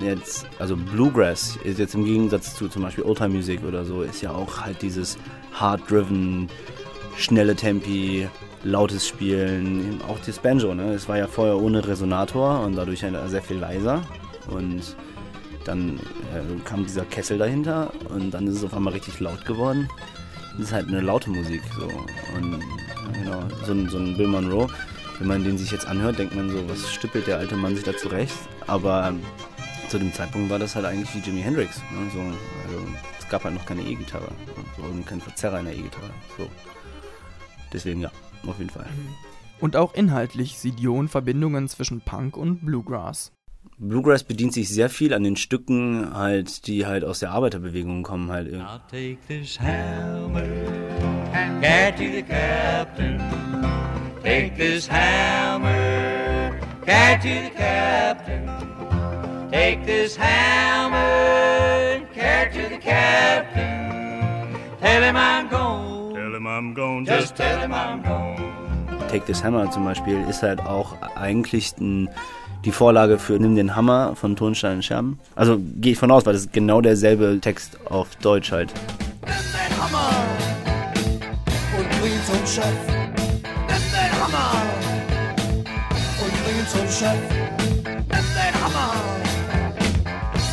[0.00, 4.22] jetzt, also Bluegrass ist jetzt im Gegensatz zu zum Beispiel Oldtime Music oder so, ist
[4.22, 5.18] ja auch halt dieses
[5.52, 6.48] hard-driven,
[7.16, 8.28] schnelle Tempi,
[8.64, 10.92] lautes Spielen, auch das Banjo, ne?
[10.94, 14.02] Es war ja vorher ohne Resonator und dadurch halt sehr viel leiser
[14.48, 14.96] und
[15.64, 15.98] dann
[16.34, 19.88] äh, kam dieser Kessel dahinter und dann ist es auf einmal richtig laut geworden.
[20.52, 21.84] Das ist halt eine laute Musik so
[22.36, 22.60] und
[23.12, 24.66] genau, so, ein- so ein Bill Monroe,
[25.18, 27.84] wenn man den sich jetzt anhört, denkt man so, was stüppelt der alte Mann sich
[27.84, 28.34] da zurecht,
[28.66, 29.12] aber
[29.88, 32.10] zu dem Zeitpunkt war das halt eigentlich wie Jimi Hendrix, ne?
[32.12, 32.86] so, also,
[33.18, 34.28] das gab halt noch keine E-Gitarre
[34.78, 36.10] und keinen Verzerrer in der E-Gitarre.
[36.38, 36.48] So.
[37.72, 38.10] Deswegen ja,
[38.46, 38.86] auf jeden Fall.
[39.60, 43.32] Und auch inhaltlich sieht Jon Verbindungen zwischen Punk und Bluegrass.
[43.78, 48.30] Bluegrass bedient sich sehr viel an den Stücken, halt, die halt aus der Arbeiterbewegung kommen,
[48.30, 48.48] halt.
[48.48, 48.66] irgendwie.
[48.66, 50.42] I'll take this hammer
[51.32, 53.20] and carry to the captain.
[54.22, 58.50] Take this hammer, carry to the captain.
[59.50, 61.50] Take this hammer
[62.20, 64.56] carry to the captain.
[64.80, 65.99] Tell him I'm gone.
[66.30, 67.04] Tell him I'm gone.
[67.04, 68.36] Just tell him I'm gone.
[69.08, 72.08] Take This Hammer zum Beispiel ist halt auch eigentlich ein,
[72.64, 75.18] die Vorlage für Nimm den Hammer von Tonstein und Scherben.
[75.34, 78.72] Also gehe ich von aus, weil das ist genau derselbe Text auf Deutsch halt.
[81.76, 82.64] und bring zum Chef.
[82.86, 84.52] Nimm den Hammer
[86.22, 87.18] und bring ihn zum Chef.
[87.82, 88.94] Nimm den Hammer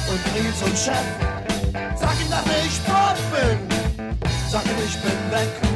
[0.10, 1.06] und bring ihn zum Chef.
[1.96, 3.78] Sag ihm, dass ich tot bin.
[4.50, 5.67] Sag ihm, ich bin weg.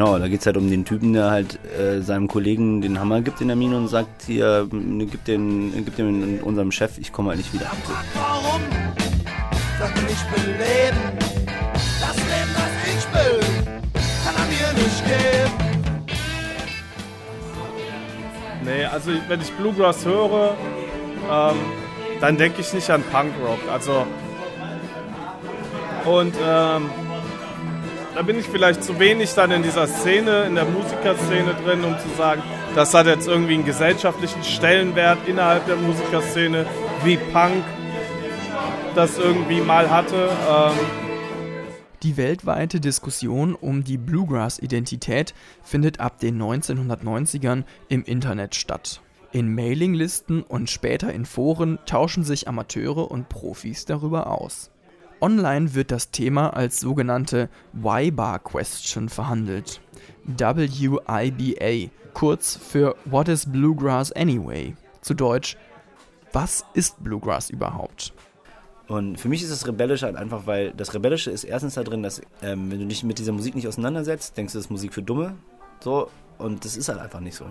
[0.00, 3.20] Genau, da geht es halt um den Typen, der halt äh, seinem Kollegen den Hammer
[3.20, 7.12] gibt in der Mine und sagt, hier, m, gib den, gib den unserem Chef, ich
[7.12, 7.70] komme halt nicht wieder.
[8.14, 8.62] warum?
[9.78, 10.96] Sag ihm, ich will leben.
[12.00, 13.40] Das Leben, das ich will,
[14.24, 15.52] kann er mir nicht geben.
[18.64, 20.56] Nee, also wenn ich Bluegrass höre,
[21.30, 21.56] ähm,
[22.22, 23.60] dann denke ich nicht an Punkrock.
[23.70, 24.06] Also
[26.06, 26.88] und ähm,
[28.14, 31.98] da bin ich vielleicht zu wenig dann in dieser Szene, in der Musikerszene drin, um
[31.98, 32.42] zu sagen,
[32.74, 36.66] das hat jetzt irgendwie einen gesellschaftlichen Stellenwert innerhalb der Musikerszene,
[37.04, 37.64] wie Punk
[38.94, 40.30] das irgendwie mal hatte.
[40.48, 40.72] Ähm,
[42.02, 49.00] Die weltweite Diskussion um die Bluegrass-Identität findet ab den 1990ern im Internet statt.
[49.32, 54.69] In Mailinglisten und später in Foren tauschen sich Amateure und Profis darüber aus.
[55.20, 59.80] Online wird das Thema als sogenannte Y-Bar-Question verhandelt.
[60.24, 64.74] WIBA, kurz für What is Bluegrass Anyway?
[65.00, 65.56] Zu Deutsch,
[66.32, 68.12] was ist Bluegrass überhaupt?
[68.88, 72.02] Und für mich ist das Rebellische halt einfach, weil das Rebellische ist erstens da drin,
[72.02, 74.92] dass ähm, wenn du dich mit dieser Musik nicht auseinandersetzt, denkst du, das ist Musik
[74.92, 75.36] für Dumme.
[75.80, 77.46] So, und das ist halt einfach nicht so.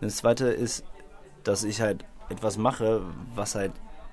[0.00, 0.84] Das zweite ist,
[1.44, 3.02] dass ich halt etwas mache,
[3.34, 3.72] was halt,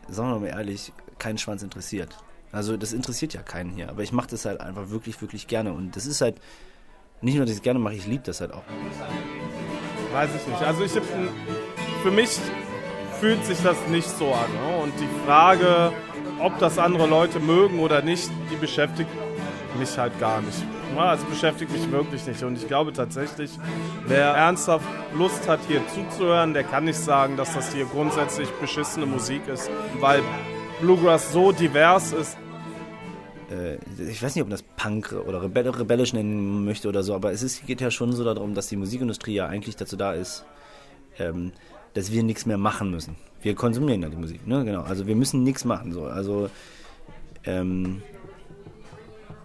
[0.09, 2.17] sagen wir mal ehrlich, keinen Schwanz interessiert.
[2.51, 5.73] Also das interessiert ja keinen hier, aber ich mache das halt einfach wirklich, wirklich gerne.
[5.73, 6.35] Und das ist halt
[7.21, 8.63] nicht nur, dass ich es gerne mache, ich liebe das halt auch.
[10.13, 10.61] Weiß ich nicht.
[10.61, 11.03] Also ich hab,
[12.03, 12.39] für mich
[13.19, 14.51] fühlt sich das nicht so an.
[14.53, 14.77] Ne?
[14.83, 15.91] Und die Frage,
[16.39, 19.09] ob das andere Leute mögen oder nicht, die beschäftigt
[19.77, 20.63] mich halt gar nicht.
[20.95, 22.43] Ja, also beschäftigt mich wirklich nicht.
[22.43, 23.51] Und ich glaube tatsächlich,
[24.05, 29.05] wer ernsthaft Lust hat, hier zuzuhören, der kann nicht sagen, dass das hier grundsätzlich beschissene
[29.05, 30.21] Musik ist, weil
[30.81, 32.37] Bluegrass so divers ist.
[33.51, 33.75] äh,
[34.09, 37.31] ich weiß nicht, ob man das Punk oder Rebell rebellisch nennen möchte oder so, aber
[37.31, 40.45] es ist, geht ja schon so darum, dass die Musikindustrie ja eigentlich dazu da ist,
[41.17, 41.51] ähm,
[41.93, 43.15] dass wir nichts mehr machen müssen.
[43.41, 44.63] Wir konsumieren ja die Musik, ne?
[44.65, 44.81] Genau.
[44.81, 45.93] Also wir müssen nichts machen.
[45.93, 46.05] So.
[46.05, 46.49] Also
[47.45, 48.01] ähm,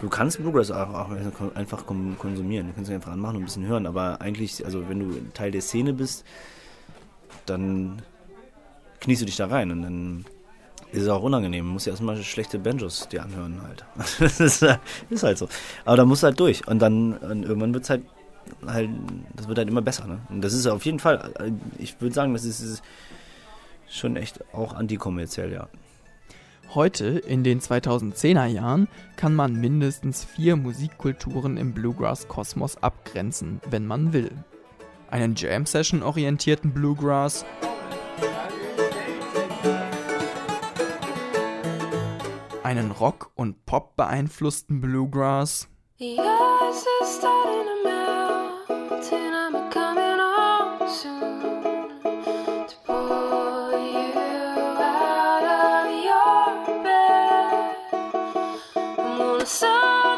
[0.00, 1.10] du kannst Bluegrass auch, auch
[1.54, 2.68] einfach kon- konsumieren.
[2.68, 5.50] Du kannst ihn einfach anmachen und ein bisschen hören, aber eigentlich, also wenn du Teil
[5.50, 6.24] der Szene bist,
[7.46, 8.02] dann
[9.00, 10.24] kniest du dich da rein und dann
[10.92, 11.66] ist auch unangenehm.
[11.66, 13.84] Du musst ja erstmal schlechte Banjos dir anhören halt.
[14.18, 14.76] Das ist, äh,
[15.10, 15.48] ist halt so.
[15.84, 16.66] Aber da musst du halt durch.
[16.68, 18.02] Und dann und irgendwann wird es halt,
[18.66, 18.90] halt,
[19.34, 20.06] das wird halt immer besser.
[20.06, 20.20] Ne?
[20.28, 22.82] Und das ist auf jeden Fall, äh, ich würde sagen, das ist, ist
[23.88, 25.68] schon echt auch antikommerziell, ja.
[26.74, 34.14] Heute, in den 2010er Jahren, kann man mindestens vier Musikkulturen im Bluegrass-Kosmos abgrenzen, wenn man
[34.14, 34.30] will.
[35.10, 37.44] Einen Jam-Session-orientierten Bluegrass,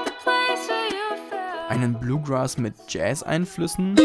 [0.05, 1.69] the place where you fell.
[1.71, 3.97] einen Bluegrass mit Jazz-Einflüssen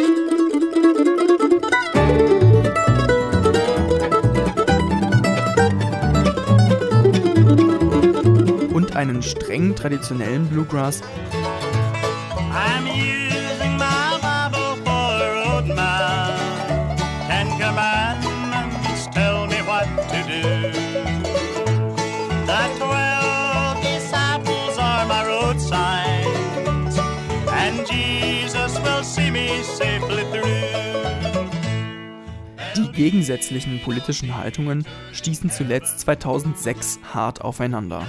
[29.04, 30.50] see me safely through.
[32.76, 38.06] Die gegensätzlichen politischen Haltungen stießen zuletzt 2006 hart aufeinander.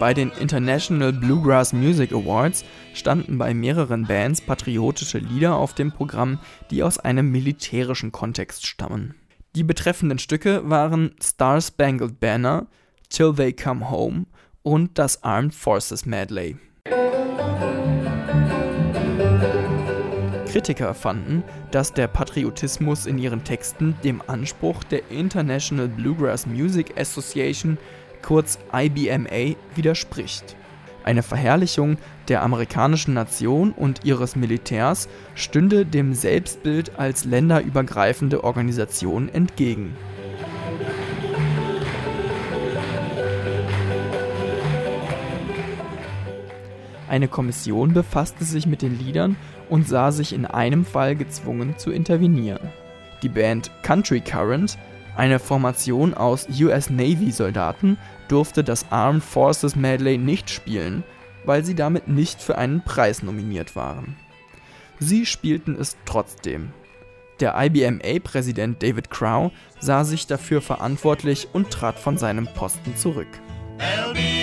[0.00, 6.38] Bei den International Bluegrass Music Awards standen bei mehreren Bands patriotische Lieder auf dem Programm,
[6.70, 9.14] die aus einem militärischen Kontext stammen.
[9.54, 12.66] Die betreffenden Stücke waren Star Spangled Banner,
[13.10, 14.24] Till They Come Home
[14.62, 16.56] und das Armed Forces Medley.
[20.50, 27.78] Kritiker fanden, dass der Patriotismus in ihren Texten dem Anspruch der International Bluegrass Music Association,
[28.22, 30.56] kurz IBMA, widerspricht.
[31.02, 31.96] Eine Verherrlichung
[32.28, 39.96] der amerikanischen Nation und ihres Militärs stünde dem Selbstbild als länderübergreifende Organisation entgegen.
[47.08, 49.36] Eine Kommission befasste sich mit den Liedern
[49.68, 52.70] und sah sich in einem Fall gezwungen zu intervenieren.
[53.24, 54.78] Die Band Country Current,
[55.20, 61.04] eine Formation aus US Navy Soldaten, durfte das Armed Forces Medley nicht spielen,
[61.44, 64.16] weil sie damit nicht für einen Preis nominiert waren.
[64.98, 66.72] Sie spielten es trotzdem.
[67.38, 73.28] Der IBMA-Präsident David Crow sah sich dafür verantwortlich und trat von seinem Posten zurück.
[73.78, 74.39] There'll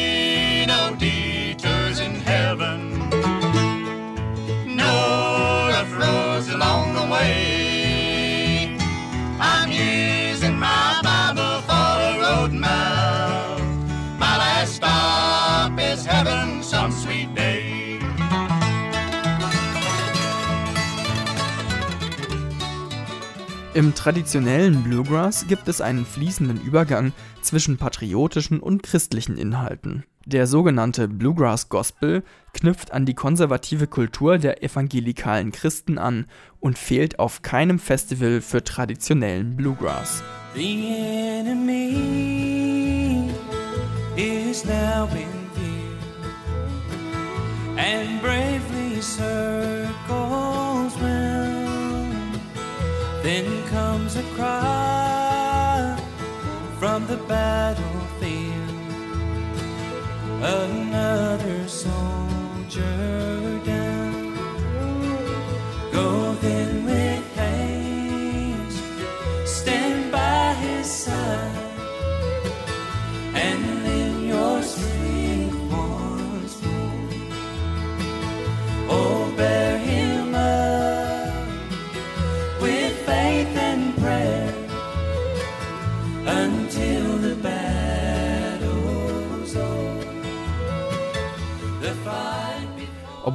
[23.77, 27.13] Im traditionellen Bluegrass gibt es einen fließenden Übergang
[27.43, 30.03] zwischen patriotischen und christlichen Inhalten.
[30.25, 36.25] Der sogenannte Bluegrass Gospel knüpft an die konservative Kultur der evangelikalen Christen an
[36.59, 40.23] und fehlt auf keinem Festival für traditionellen Bluegrass.
[47.79, 50.46] And bravely circles round.
[53.27, 55.99] Then comes a cry
[56.79, 58.69] from the battlefield.
[60.41, 64.33] Another soldier down.
[65.91, 68.83] Go then with haste,
[69.45, 71.51] stand by his side,
[73.33, 73.66] and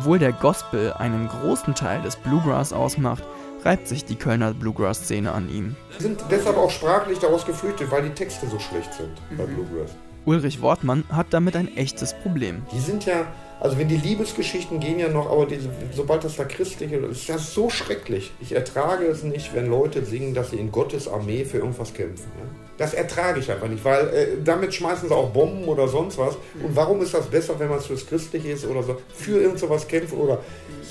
[0.03, 3.23] Obwohl der Gospel einen großen Teil des Bluegrass ausmacht,
[3.65, 5.77] reibt sich die Kölner Bluegrass-Szene an ihm.
[5.93, 9.55] Wir sind deshalb auch sprachlich daraus geflüchtet, weil die Texte so schlecht sind bei Mhm.
[9.55, 9.93] Bluegrass.
[10.25, 12.63] Ulrich Wortmann hat damit ein echtes Problem.
[12.73, 13.27] Die sind ja,
[13.61, 17.29] also wenn die Liebesgeschichten gehen ja noch, aber diese, sobald das da christliche, das ist
[17.29, 18.33] ja so schrecklich.
[18.41, 22.27] Ich ertrage es nicht, wenn Leute singen, dass sie in Gottes Armee für irgendwas kämpfen.
[22.41, 22.45] Ja?
[22.83, 26.35] Das ertrage ich einfach nicht, weil äh, damit schmeißen sie auch Bomben oder sonst was.
[26.61, 29.61] Und warum ist das besser, wenn man es fürs Christliche ist oder so, für irgend
[29.61, 30.41] sowas kämpfen oder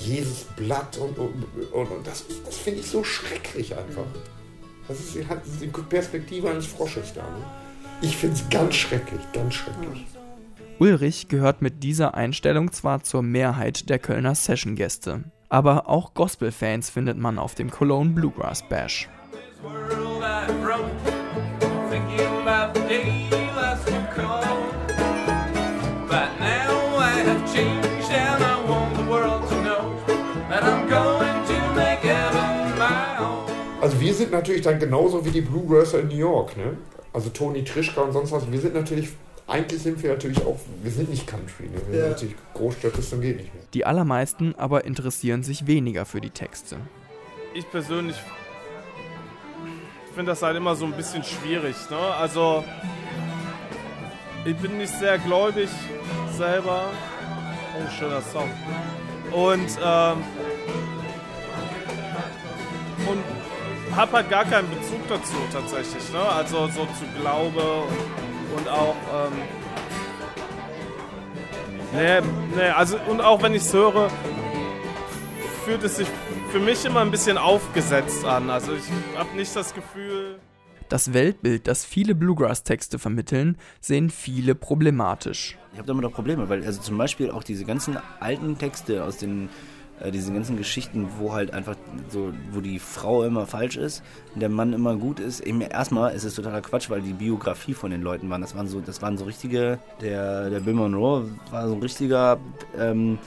[0.00, 4.06] Jesus Blatt und, und, und, und das, das finde ich so schrecklich einfach.
[4.88, 7.20] Das ist die- hat die Perspektive eines Frosches da.
[7.20, 7.44] Ne?
[8.00, 10.06] Ich finde es ganz schrecklich, ganz schrecklich.
[10.78, 17.18] Ulrich gehört mit dieser Einstellung zwar zur Mehrheit der Kölner Session-Gäste, aber auch Gospel-Fans findet
[17.18, 19.10] man auf dem Cologne Bluegrass Bash.
[33.80, 36.76] Also wir sind natürlich dann genauso wie die Bluegrasser in New York, ne?
[37.12, 38.50] Also Toni Trischka und sonst was.
[38.50, 39.08] Wir sind natürlich,
[39.48, 41.80] eigentlich sind wir natürlich auch, wir sind nicht Country, ne?
[41.88, 42.02] Wir Ja.
[42.04, 43.64] sind natürlich Großstädtisten geht nicht mehr.
[43.74, 46.76] Die allermeisten aber interessieren sich weniger für die Texte.
[47.54, 48.16] Ich persönlich
[50.12, 51.76] finde das halt immer so ein bisschen schwierig.
[51.90, 51.96] Ne?
[51.96, 52.64] Also,
[54.44, 55.68] ich bin nicht sehr gläubig
[56.36, 56.84] selber.
[57.78, 58.50] Oh, schöner Song.
[59.30, 60.22] Und, ähm,
[63.08, 66.12] und habe halt gar keinen Bezug dazu tatsächlich.
[66.12, 66.20] Ne?
[66.20, 67.84] Also so zu Glaube
[68.56, 69.32] und auch, ähm,
[71.92, 72.20] nee,
[72.56, 74.10] nee, also und auch wenn ich es höre,
[75.64, 76.08] fühlt es sich
[76.52, 78.50] für mich immer ein bisschen aufgesetzt an.
[78.50, 78.82] Also ich
[79.16, 80.38] habe nicht das Gefühl.
[80.90, 85.56] Das Weltbild, das viele Bluegrass-Texte vermitteln, sehen viele problematisch.
[85.72, 89.16] Ich habe damit auch Probleme, weil also zum Beispiel auch diese ganzen alten Texte aus
[89.16, 89.48] den
[90.00, 91.76] Äh, diese ganzen Geschichten, wo halt einfach
[92.08, 94.02] so, wo die Frau immer falsch ist
[94.34, 95.40] und der Mann immer gut ist.
[95.40, 98.40] Eben erstmal ist es totaler Quatsch, weil die Biografie von den Leuten waren.
[98.40, 102.38] Das waren so, das waren so richtige, der, der Bill Monroe war so ein richtiger
[102.78, 103.18] ähm,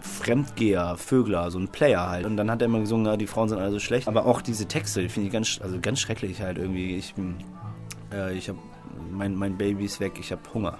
[0.00, 2.26] Fremdgeher, Vögler, so ein Player halt.
[2.26, 4.08] Und dann hat er immer gesungen, ja, die Frauen sind alle so schlecht.
[4.08, 6.96] Aber auch diese Texte, die finde ich ganz, also ganz schrecklich halt irgendwie.
[6.96, 7.14] Ich,
[8.12, 8.58] äh, ich habe
[9.10, 10.78] mein, mein Baby ist weg, ich habe Hunger.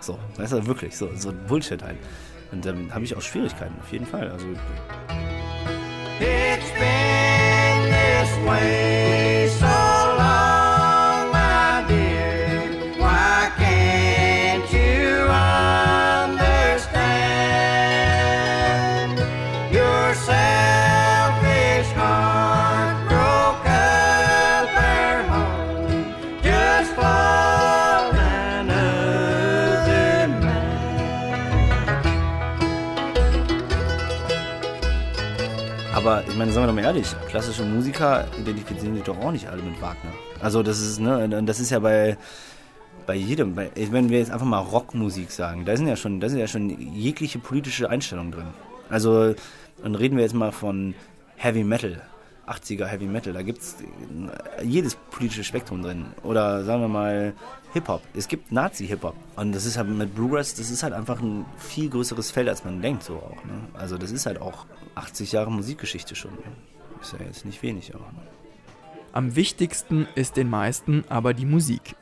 [0.00, 1.98] So, weißt du, wirklich, so, so Bullshit halt.
[2.50, 4.30] Und dann habe ich auch Schwierigkeiten, auf jeden Fall.
[4.30, 4.46] Also,
[6.20, 9.21] It's been this way
[35.94, 39.48] aber ich meine, sagen wir doch mal ehrlich, klassische Musiker identifizieren sich doch auch nicht
[39.48, 40.10] alle mit Wagner.
[40.40, 42.16] Also das ist, ne, und das ist ja bei,
[43.06, 46.28] bei jedem, bei, wenn wir jetzt einfach mal Rockmusik sagen, da sind ja schon, da
[46.28, 48.46] sind ja schon jegliche politische Einstellungen drin.
[48.88, 49.34] Also,
[49.82, 50.94] dann reden wir jetzt mal von
[51.36, 52.00] Heavy Metal,
[52.46, 53.76] 80er Heavy Metal, da gibt's
[54.62, 56.06] jedes politische Spektrum drin.
[56.22, 57.34] Oder sagen wir mal
[57.72, 58.02] Hip-Hop.
[58.14, 59.14] Es gibt Nazi-Hip-Hop.
[59.36, 62.64] Und das ist halt mit Bluegrass, das ist halt einfach ein viel größeres Feld, als
[62.64, 63.44] man denkt so auch.
[63.44, 63.60] Ne?
[63.74, 66.32] Also das ist halt auch 80 Jahre Musikgeschichte schon.
[66.32, 66.42] Ne?
[67.00, 68.00] Ist ja jetzt nicht wenig auch.
[68.00, 68.22] Ne?
[69.12, 71.96] Am wichtigsten ist den meisten aber die Musik.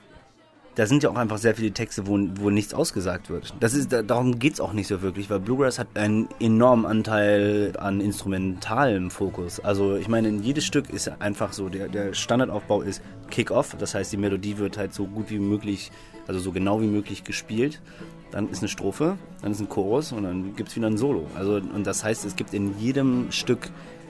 [0.81, 3.53] Da sind ja auch einfach sehr viele Texte, wo, wo nichts ausgesagt wird.
[3.61, 6.87] Das ist, da, darum geht es auch nicht so wirklich, weil Bluegrass hat einen enormen
[6.87, 9.61] Anteil an instrumentalem Fokus.
[9.61, 13.95] Also ich meine, in jedes Stück ist einfach so, der, der Standardaufbau ist Kick-Off, das
[13.95, 15.93] heißt, die Melodie wird halt so gut wie möglich,
[16.27, 17.83] also so genau wie möglich gespielt.
[18.31, 21.27] Dann ist eine Strophe, dann ist ein Chorus und dann gibt es wieder ein Solo.
[21.35, 23.69] Also, und das heißt, es gibt in jedem Stück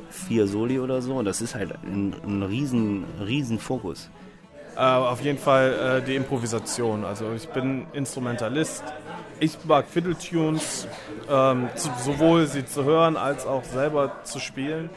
[0.09, 1.15] vier Soli oder so.
[1.15, 4.09] Und das ist halt ein, ein riesen, riesen Fokus.
[4.81, 7.05] Äh, auf jeden Fall äh, die Improvisation.
[7.05, 8.83] Also ich bin Instrumentalist.
[9.39, 10.89] Ich mag Fiddle-Tunes,
[11.29, 14.89] ähm, sowohl sie zu hören als auch selber zu spielen.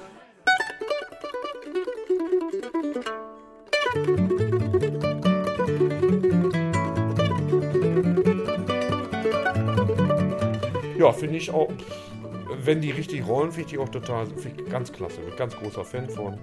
[10.98, 11.70] Ja, finde ich auch.
[12.64, 15.20] Wenn die richtig rollen, finde ich die auch total ich ganz klasse.
[15.20, 16.38] Bin ganz großer Fan von.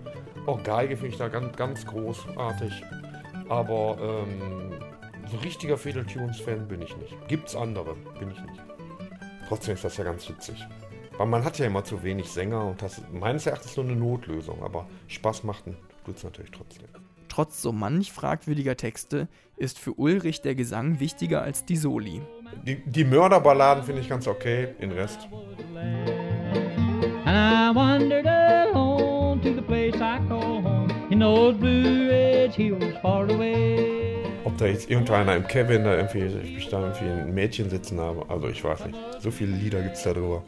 [0.44, 2.82] Auch Geige finde ich da ganz, ganz großartig.
[3.50, 4.78] Aber ähm,
[5.28, 7.16] so richtiger Fiddle-Tunes-Fan bin ich nicht.
[7.26, 8.62] Gibt's andere, bin ich nicht.
[9.48, 10.64] Trotzdem ist das ja ganz witzig.
[11.18, 13.96] Weil man hat ja immer zu wenig Sänger und das ist meines Erachtens nur eine
[13.96, 14.62] Notlösung.
[14.62, 16.86] Aber Spaß macht es natürlich trotzdem.
[17.28, 19.26] Trotz so manch fragwürdiger Texte
[19.56, 22.22] ist für Ulrich der Gesang wichtiger als die Soli.
[22.64, 25.28] Die, die Mörderballaden finde ich ganz okay, den Rest.
[27.24, 28.69] And I wandered
[31.20, 34.24] those blue ridge hills far away.
[34.44, 38.24] Ob da jetzt irgendeiner im Cabin da irgendwie, ich da irgendwie ein Mädchen sitzen habe,
[38.28, 38.98] also ich weiß nicht.
[39.20, 40.42] So viele Lieder gibt es da drüber.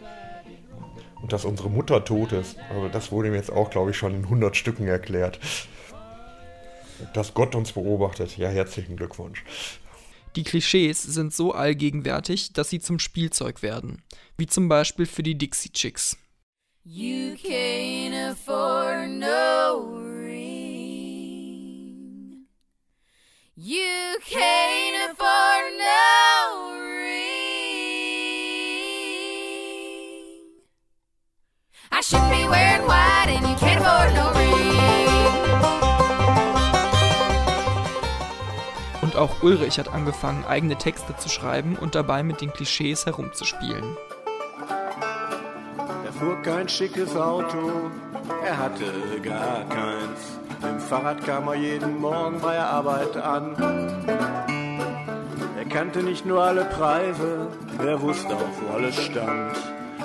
[1.21, 4.15] Und dass unsere Mutter tot ist, also das wurde mir jetzt auch, glaube ich, schon
[4.15, 5.39] in 100 Stücken erklärt.
[7.15, 9.45] Dass Gott uns beobachtet, ja, herzlichen Glückwunsch.
[10.35, 14.03] Die Klischees sind so allgegenwärtig, dass sie zum Spielzeug werden.
[14.39, 16.17] Wie zum Beispiel für die Dixie Chicks.
[16.85, 20.02] You can't afford no
[23.55, 27.21] You can't afford no ring.
[31.93, 34.53] I shouldn't be wearing white and you can't afford no ring.
[39.03, 43.99] Und auch Ulrich hat angefangen, eigene Texte zu schreiben und dabei mit den Klischees herumzuspielen.
[46.07, 47.91] Er fuhr kein schickes Auto,
[48.47, 50.42] er hatte gar keins.
[50.63, 53.57] Mit dem Fahrrad kam er jeden Morgen bei der Arbeit an.
[55.59, 57.49] Er kannte nicht nur alle Preise,
[57.85, 59.57] er wusste auch, wo alles stand.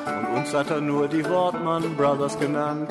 [0.05, 2.89] Und uns hat er nur die Wortmann Brothers genannt.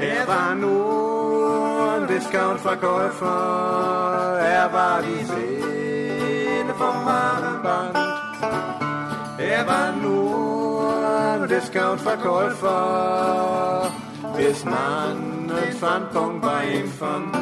[0.00, 7.96] Er war nur ein Discount-Verkäufer, er war die Seele vom Warenband.
[9.38, 10.94] Er war nur
[11.34, 13.90] ein Discount-Verkäufer,
[14.36, 15.37] bis man
[15.78, 17.36] Pfandbon bei ihm fand.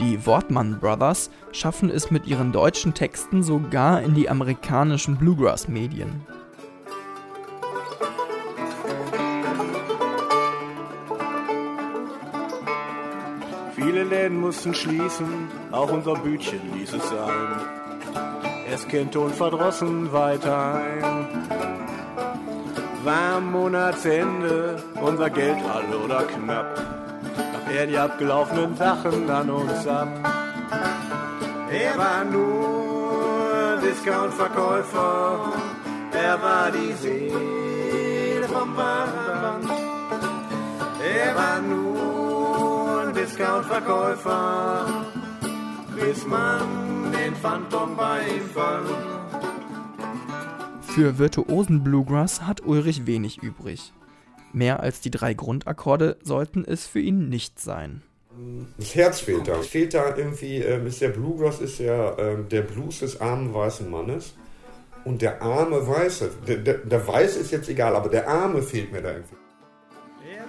[0.00, 6.26] Die Wortmann Brothers schaffen es mit ihren deutschen Texten sogar in die amerikanischen Bluegrass-Medien.
[13.76, 17.60] Viele Läden mussten schließen, auch unser Bütchen ließ es sein.
[18.68, 21.71] Es kennt und verdrossen weiter ein.
[23.04, 26.76] War Monatsende unser Geld alle oder knapp.
[26.76, 30.08] Gab er die abgelaufenen Sachen an uns ab.
[31.70, 35.52] Er war nur Discount-Verkäufer,
[36.12, 39.70] er war die Seele vom Warenband.
[41.02, 44.86] Er war nur Discount-Verkäufer,
[45.98, 49.11] bis man den Phantom bei ihm fand.
[50.94, 53.94] Für virtuosen Bluegrass hat Ulrich wenig übrig.
[54.52, 58.02] Mehr als die drei Grundakkorde sollten es für ihn nicht sein.
[58.76, 59.58] Das Herz fehlt da.
[59.58, 63.54] Es fehlt da irgendwie, ähm, ist der Bluegrass ist ja ähm, der Blues des armen
[63.54, 64.34] weißen Mannes.
[65.06, 68.92] Und der arme Weiße, der, der, der Weiße ist jetzt egal, aber der Arme fehlt
[68.92, 69.36] mir da irgendwie.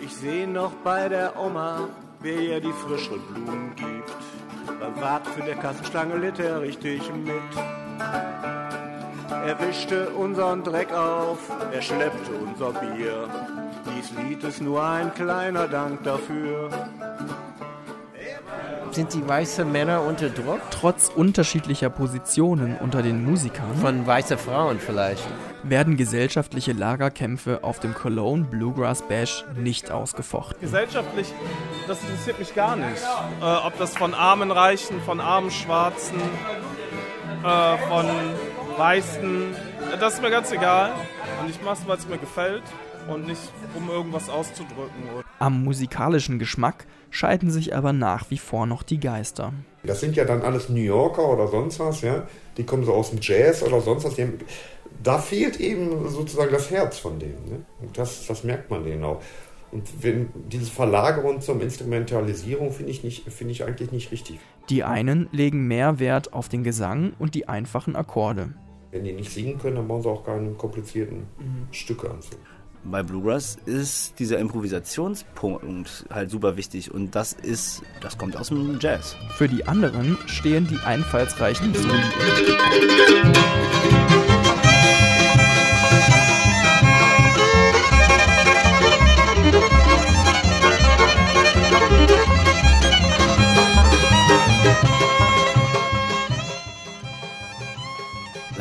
[0.02, 1.88] Ich seh noch bei der Oma,
[2.22, 4.14] wer ihr die frischen Blumen gibt.
[4.78, 8.62] Beim Wart für der Kassenstange litt er richtig mit.
[9.45, 11.39] Er wischte unseren Dreck auf,
[11.71, 13.27] er schleppte unser Bier.
[13.97, 16.69] Dies Lied ist nur ein kleiner Dank dafür.
[18.91, 20.61] Sind die weißen Männer unter Druck?
[20.69, 25.23] Trotz unterschiedlicher Positionen unter den Musikern Von weißen Frauen vielleicht.
[25.63, 30.61] werden gesellschaftliche Lagerkämpfe auf dem Cologne Bluegrass Bash nicht ausgefochten.
[30.61, 31.34] Gesellschaftlich,
[31.88, 33.01] das interessiert mich gar nicht.
[33.41, 36.21] Äh, ob das von armen Reichen, von armen Schwarzen,
[37.43, 38.05] äh, von
[38.78, 39.55] Weißen,
[39.99, 40.91] das ist mir ganz egal.
[41.41, 42.63] Und ich mache es, weil es mir gefällt
[43.07, 43.41] und nicht,
[43.76, 45.03] um irgendwas auszudrücken.
[45.39, 49.53] Am musikalischen Geschmack scheiden sich aber nach wie vor noch die Geister.
[49.84, 52.24] Das sind ja dann alles New Yorker oder sonst was, ja.
[52.57, 54.17] Die kommen so aus dem Jazz oder sonst was.
[54.17, 54.39] Haben,
[55.03, 57.43] da fehlt eben sozusagen das Herz von denen.
[57.49, 57.65] Ne?
[57.82, 59.21] Und das, das merkt man denen auch.
[59.71, 64.39] Und wenn diese Verlagerung zum Instrumentalisierung finde ich, nicht- finde ich eigentlich nicht richtig.
[64.69, 68.49] Die einen legen mehr Wert auf den Gesang und die einfachen Akkorde.
[68.94, 71.24] Wenn die nicht singen können, dann brauchen sie auch keine komplizierten
[71.72, 72.36] Stücke anzu.
[72.84, 78.78] Bei Bluegrass ist dieser Improvisationspunkt halt super wichtig und das ist, das kommt aus dem
[78.80, 79.16] Jazz.
[79.36, 82.04] Für die anderen stehen die einfallsreichen Soli.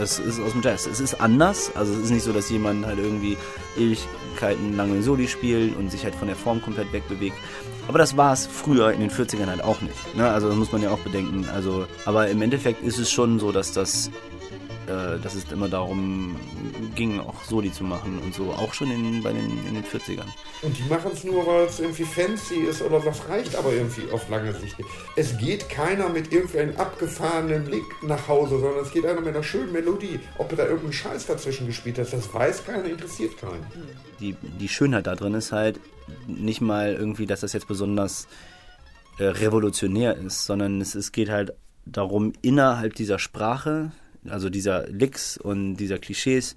[0.03, 0.87] Das ist aus dem Jazz.
[0.87, 3.37] Es ist anders, also es ist nicht so, dass jemand halt irgendwie
[3.79, 7.37] Ewigkeiten lang den Soli spielt und sich halt von der Form komplett wegbewegt.
[7.87, 10.17] Aber das war es früher in den 40ern halt auch nicht.
[10.17, 10.29] Ne?
[10.29, 11.47] Also das muss man ja auch bedenken.
[11.55, 14.11] Also, aber im Endeffekt ist es schon so, dass das
[14.87, 16.37] äh, dass es immer darum
[16.95, 20.27] ging, auch Soli zu machen und so, auch schon in, bei den, in den 40ern.
[20.63, 24.11] Und die machen es nur, weil es irgendwie fancy ist oder das reicht aber irgendwie
[24.13, 24.91] auf lange Sicht nicht.
[25.17, 29.43] Es geht keiner mit irgendeinem abgefahrenen Blick nach Hause, sondern es geht einer mit einer
[29.43, 30.21] schönen Melodie.
[30.39, 33.67] Ob da irgendeinen Scheiß dazwischen gespielt hast, das weiß keiner, interessiert keinen.
[34.21, 35.81] die, die Schönheit da drin ist halt
[36.27, 38.27] nicht mal irgendwie, dass das jetzt besonders
[39.19, 41.53] äh, revolutionär ist, sondern es, es geht halt
[41.85, 43.93] darum, innerhalb dieser Sprache,
[44.29, 46.55] also dieser Licks und dieser Klischees,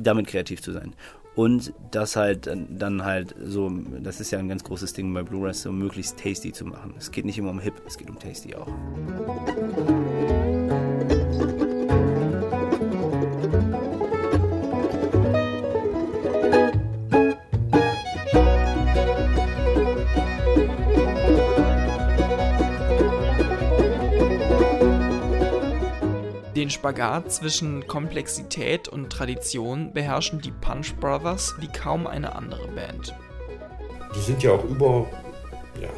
[0.00, 0.94] damit kreativ zu sein.
[1.34, 3.70] Und das halt dann- halt so,
[4.02, 6.94] das ist ja ein ganz großes Ding bei Blu-rays, so möglichst tasty zu machen.
[6.98, 8.66] Es geht nicht immer um Hip, es geht um tasty auch.
[26.68, 33.14] Den Spagat zwischen Komplexität und Tradition beherrschen die Punch Brothers wie kaum eine andere Band.
[34.14, 35.06] Die sind ja auch über,
[35.80, 35.88] ja,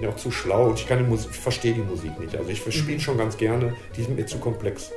[0.00, 2.36] ja auch zu schlau und ich kann die Musik, ich verstehe die Musik nicht.
[2.36, 4.92] Also ich spiele schon ganz gerne, die sind mir zu komplex.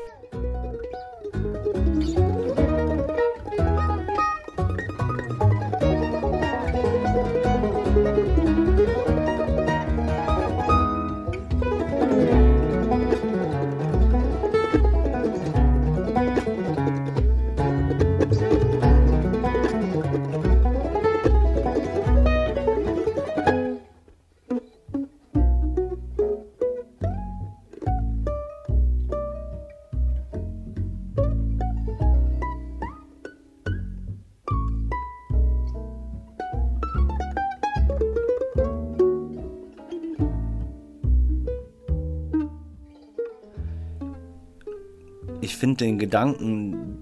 [45.62, 46.98] Finde den Gedanken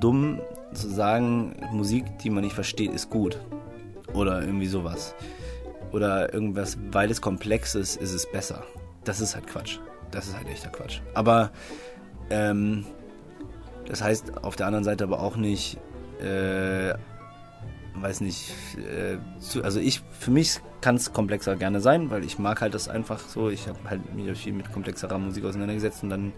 [0.00, 0.40] dumm
[0.72, 3.38] zu sagen, Musik, die man nicht versteht, ist gut.
[4.14, 5.14] Oder irgendwie sowas.
[5.92, 8.64] Oder irgendwas, weil es komplex ist, ist es besser.
[9.04, 9.78] Das ist halt Quatsch.
[10.10, 11.02] Das ist halt echter Quatsch.
[11.12, 11.50] Aber
[12.30, 12.86] ähm,
[13.86, 15.76] das heißt auf der anderen Seite aber auch nicht,
[16.18, 16.94] äh,
[17.96, 22.38] weiß nicht, äh, zu, also ich, für mich kann es komplexer gerne sein, weil ich
[22.38, 23.50] mag halt das einfach so.
[23.50, 26.32] Ich habe halt mich viel mit komplexerer Musik auseinandergesetzt und dann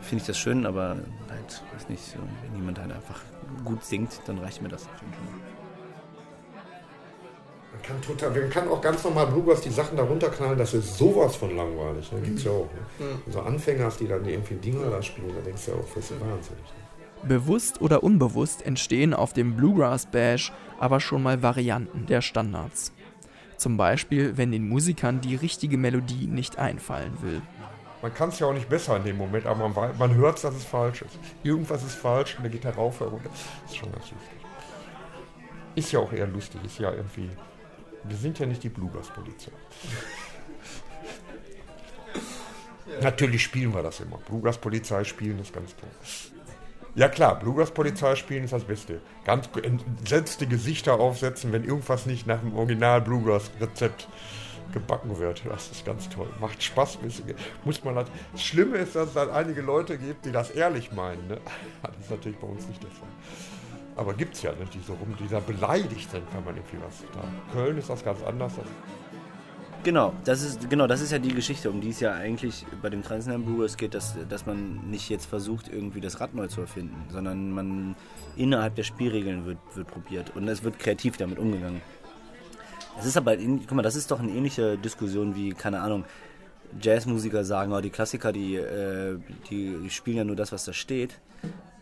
[0.00, 0.96] finde ich das schön, aber
[1.28, 3.20] halt, weiß nicht, so, wenn jemand halt einfach
[3.64, 4.86] gut singt, dann reicht mir das.
[7.72, 10.98] Man kann, total, man kann auch ganz normal Bluegrass die Sachen da runterknallen, das ist
[10.98, 12.10] sowas von langweilig.
[12.12, 12.20] Ne?
[12.20, 12.68] Gibt's ja auch.
[12.98, 13.06] Ne?
[13.06, 13.22] Mhm.
[13.26, 16.10] Also Anfänger, hast, die dann irgendwie Dinger da spielen, da denkst du ja auch, das
[16.10, 16.64] ist wahnsinnig.
[16.64, 17.28] Ne?
[17.28, 22.92] Bewusst oder unbewusst entstehen auf dem Bluegrass Bash aber schon mal Varianten der Standards.
[23.56, 27.42] Zum Beispiel, wenn den Musikern die richtige Melodie nicht einfallen will.
[28.00, 30.54] Man kann es ja auch nicht besser in dem Moment, aber man, man hört, dass
[30.54, 31.18] es falsch ist.
[31.42, 33.30] Irgendwas ist falsch und der geht da rauf herunter.
[33.62, 34.38] Das ist schon ganz lustig.
[35.74, 37.30] Ist ja auch eher lustig, ist ja irgendwie.
[38.04, 39.50] Wir sind ja nicht die Bluegrass-Polizei.
[43.02, 44.18] Natürlich spielen wir das immer.
[44.18, 45.90] Bluegrass-Polizei spielen ist ganz toll.
[46.94, 49.00] Ja klar, Bluegrass-Polizei spielen ist das Beste.
[49.24, 54.08] Ganz entsetzte Gesichter aufsetzen, wenn irgendwas nicht nach dem Original Bluegrass-Rezept
[54.72, 55.42] gebacken wird.
[55.48, 56.28] Das ist ganz toll.
[56.40, 56.98] Macht Spaß.
[57.64, 58.08] Muss man halt.
[58.32, 61.26] Das Schlimme ist, dass es dann einige Leute gibt, die das ehrlich meinen.
[61.28, 61.38] Ne?
[61.82, 63.08] Das ist natürlich bei uns nicht der Fall.
[63.96, 66.78] Aber gibt es ja nicht, die so rum, die da beleidigt sind, wenn man irgendwie
[66.84, 67.24] was da.
[67.52, 68.52] Köln ist das ganz anders.
[69.84, 72.90] Genau, das ist genau, das ist ja die Geschichte, um die es ja eigentlich bei
[72.90, 76.60] dem traditionellen Bluegrass geht, dass, dass man nicht jetzt versucht, irgendwie das Rad neu zu
[76.60, 77.96] erfinden, sondern man
[78.36, 81.80] innerhalb der Spielregeln wird, wird probiert und es wird kreativ damit umgegangen.
[82.98, 86.04] Es ist aber, in, guck mal, das ist doch eine ähnliche Diskussion wie, keine Ahnung,
[86.80, 89.18] Jazzmusiker sagen, oh, die Klassiker, die, äh,
[89.48, 91.20] die, die spielen ja nur das, was da steht.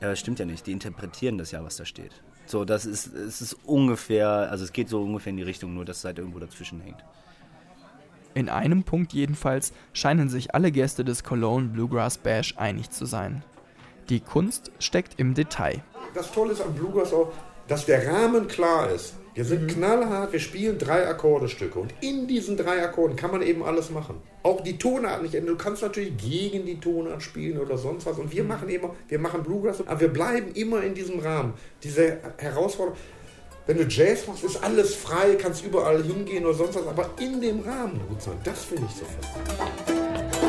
[0.00, 2.12] Ja, das stimmt ja nicht, die interpretieren das ja, was da steht.
[2.44, 5.84] So, das ist, es ist ungefähr, also es geht so ungefähr in die Richtung, nur
[5.84, 7.02] dass es halt irgendwo dazwischen hängt.
[8.34, 13.42] In einem Punkt jedenfalls scheinen sich alle Gäste des Cologne Bluegrass Bash einig zu sein.
[14.10, 15.82] Die Kunst steckt im Detail.
[16.14, 17.32] Das Tolle ist am Bluegrass auch,
[17.66, 19.14] dass der Rahmen klar ist.
[19.36, 23.62] Wir sind knallhart, wir spielen drei Akkordestücke und in diesen drei Akkorden kann man eben
[23.62, 24.22] alles machen.
[24.42, 25.58] Auch die Tonart nicht ändern.
[25.58, 28.18] Du kannst natürlich gegen die Tonart spielen oder sonst was.
[28.18, 31.52] Und wir machen eben, wir machen Bluegrass, aber wir bleiben immer in diesem Rahmen.
[31.82, 32.96] Diese Herausforderung.
[33.66, 37.38] Wenn du Jazz machst, ist alles frei, kannst überall hingehen oder sonst was, aber in
[37.38, 38.38] dem Rahmen gut sein.
[38.42, 40.45] Das finde ich so fest.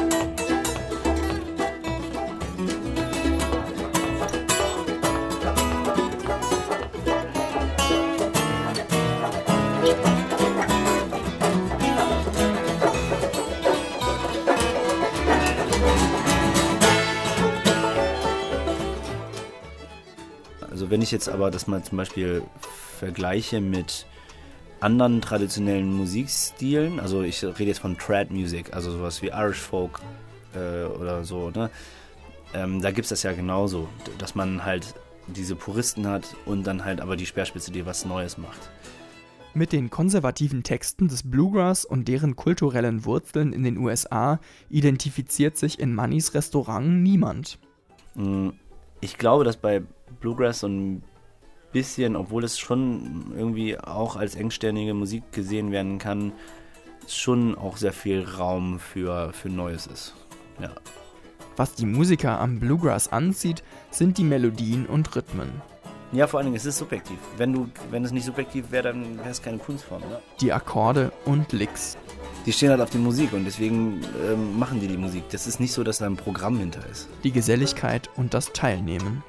[20.98, 22.42] Wenn ich jetzt aber das mal zum Beispiel
[22.98, 24.08] vergleiche mit
[24.80, 30.00] anderen traditionellen Musikstilen, also ich rede jetzt von Trad Music, also sowas wie Irish Folk
[30.56, 31.70] äh, oder so, ne?
[32.56, 33.88] Ähm, da gibt es das ja genauso,
[34.18, 34.96] dass man halt
[35.28, 38.72] diese Puristen hat und dann halt aber die Speerspitze, die was Neues macht.
[39.54, 44.40] Mit den konservativen Texten des Bluegrass und deren kulturellen Wurzeln in den USA
[44.72, 47.60] identifiziert sich in Mannys Restaurant niemand.
[48.16, 48.50] Mm,
[49.00, 49.84] Ich glaube, dass bei
[50.20, 51.04] Bluegrass so ein
[51.72, 56.32] bisschen, obwohl es schon irgendwie auch als engständige Musik gesehen werden kann,
[57.08, 60.16] schon auch sehr viel Raum für, für Neues ist.
[60.60, 60.72] Ja.
[61.56, 65.50] Was die Musiker am Bluegrass anzieht, sind die Melodien und Rhythmen.
[66.14, 67.18] Ja, vor allen Dingen, es ist subjektiv.
[67.36, 70.02] Wenn, du, wenn es nicht subjektiv wäre, dann wäre es keine Kunstform.
[70.02, 70.20] Ne?
[70.40, 71.98] Die Akkorde und Licks.
[72.46, 75.24] Die stehen halt auf die Musik und deswegen ähm, machen die die Musik.
[75.32, 77.10] Das ist nicht so, dass da ein Programm hinter ist.
[77.26, 79.22] Die Geselligkeit und das Teilnehmen.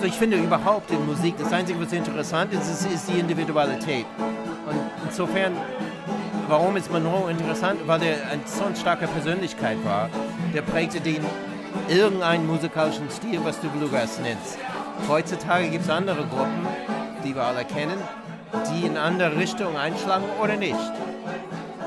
[0.00, 4.06] Also ich finde überhaupt in Musik, das Einzige, was interessant ist, ist, ist die Individualität.
[4.66, 5.52] Und insofern,
[6.48, 7.80] warum ist Monroe interessant?
[7.84, 10.08] Weil er eine so starke Persönlichkeit war.
[10.54, 11.22] Der prägte den
[11.86, 14.56] irgendeinen musikalischen Stil, was du Bluegrass nennst.
[15.06, 16.66] Heutzutage gibt es andere Gruppen,
[17.22, 17.98] die wir alle kennen,
[18.72, 20.92] die in andere Richtungen einschlagen oder nicht.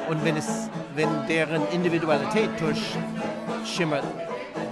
[0.08, 4.04] Und wenn, es, wenn deren Individualität durchschimmert,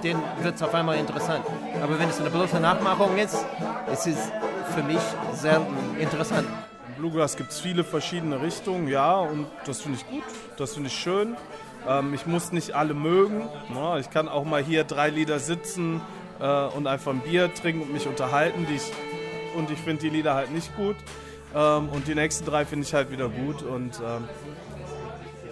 [0.04, 1.44] dann wird es auf einmal interessant.
[1.82, 3.44] Aber wenn es eine bloße Nachmachung ist,
[3.92, 4.32] ist es
[4.76, 5.02] für mich
[5.34, 6.48] selten interessant.
[6.98, 10.24] Bluegrass gibt es viele verschiedene Richtungen, ja, und das finde ich gut,
[10.58, 11.36] das finde ich schön.
[11.88, 13.50] Ähm, ich muss nicht alle mögen.
[13.74, 16.02] Ja, ich kann auch mal hier drei Lieder sitzen
[16.40, 18.68] äh, und einfach ein Bier trinken und mich unterhalten.
[18.74, 18.84] Ich,
[19.58, 20.96] und ich finde die Lieder halt nicht gut.
[21.56, 23.64] Ähm, und die nächsten drei finde ich halt wieder gut.
[23.64, 24.26] Und ähm,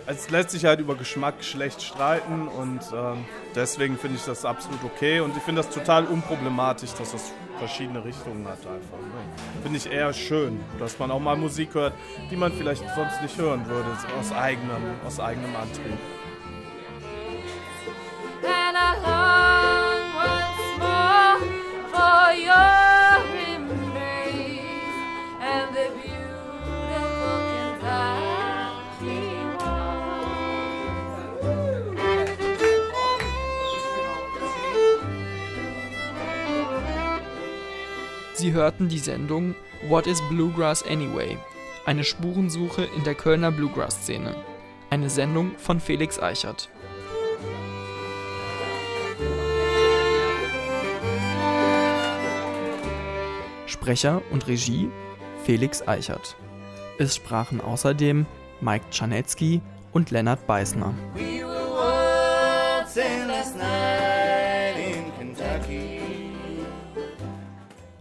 [0.09, 4.83] es lässt sich halt über Geschmack schlecht streiten und ähm, deswegen finde ich das absolut
[4.83, 8.97] okay und ich finde das total unproblematisch, dass das verschiedene Richtungen hat einfach.
[8.97, 9.61] Ne?
[9.61, 11.93] Finde ich eher schön, dass man auch mal Musik hört,
[12.31, 13.89] die man vielleicht sonst nicht hören würde,
[14.19, 15.99] aus eigenem, aus eigenem Antrieb.
[18.41, 21.37] And I long once more
[21.91, 23.19] for your
[23.55, 24.89] embrace
[25.39, 26.08] and the
[38.39, 39.53] Sie hörten die Sendung
[39.89, 41.37] What is Bluegrass Anyway?
[41.85, 44.33] Eine Spurensuche in der Kölner Bluegrass-Szene.
[44.89, 46.69] Eine Sendung von Felix Eichert.
[53.65, 54.89] Sprecher und Regie
[55.43, 56.37] Felix Eichert.
[56.97, 58.25] Es sprachen außerdem
[58.61, 59.59] Mike Czarnecki
[59.91, 60.93] und Lennart Beißner.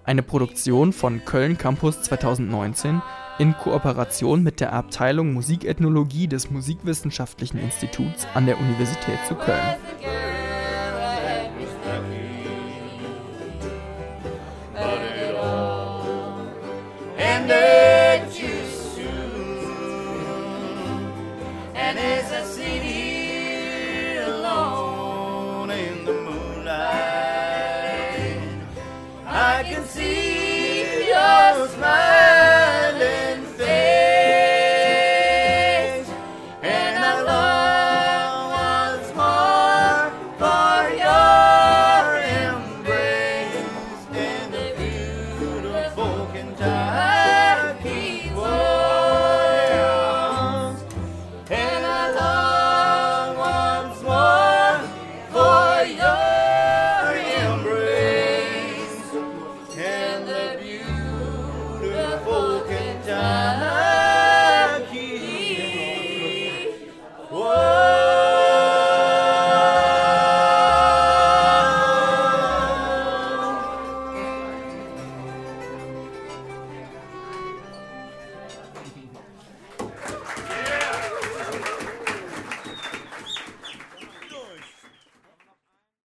[0.08, 3.02] Eine Produktion von Köln Campus 2019
[3.38, 9.76] in Kooperation mit der Abteilung Musikethnologie des Musikwissenschaftlichen Instituts an der Universität zu Köln.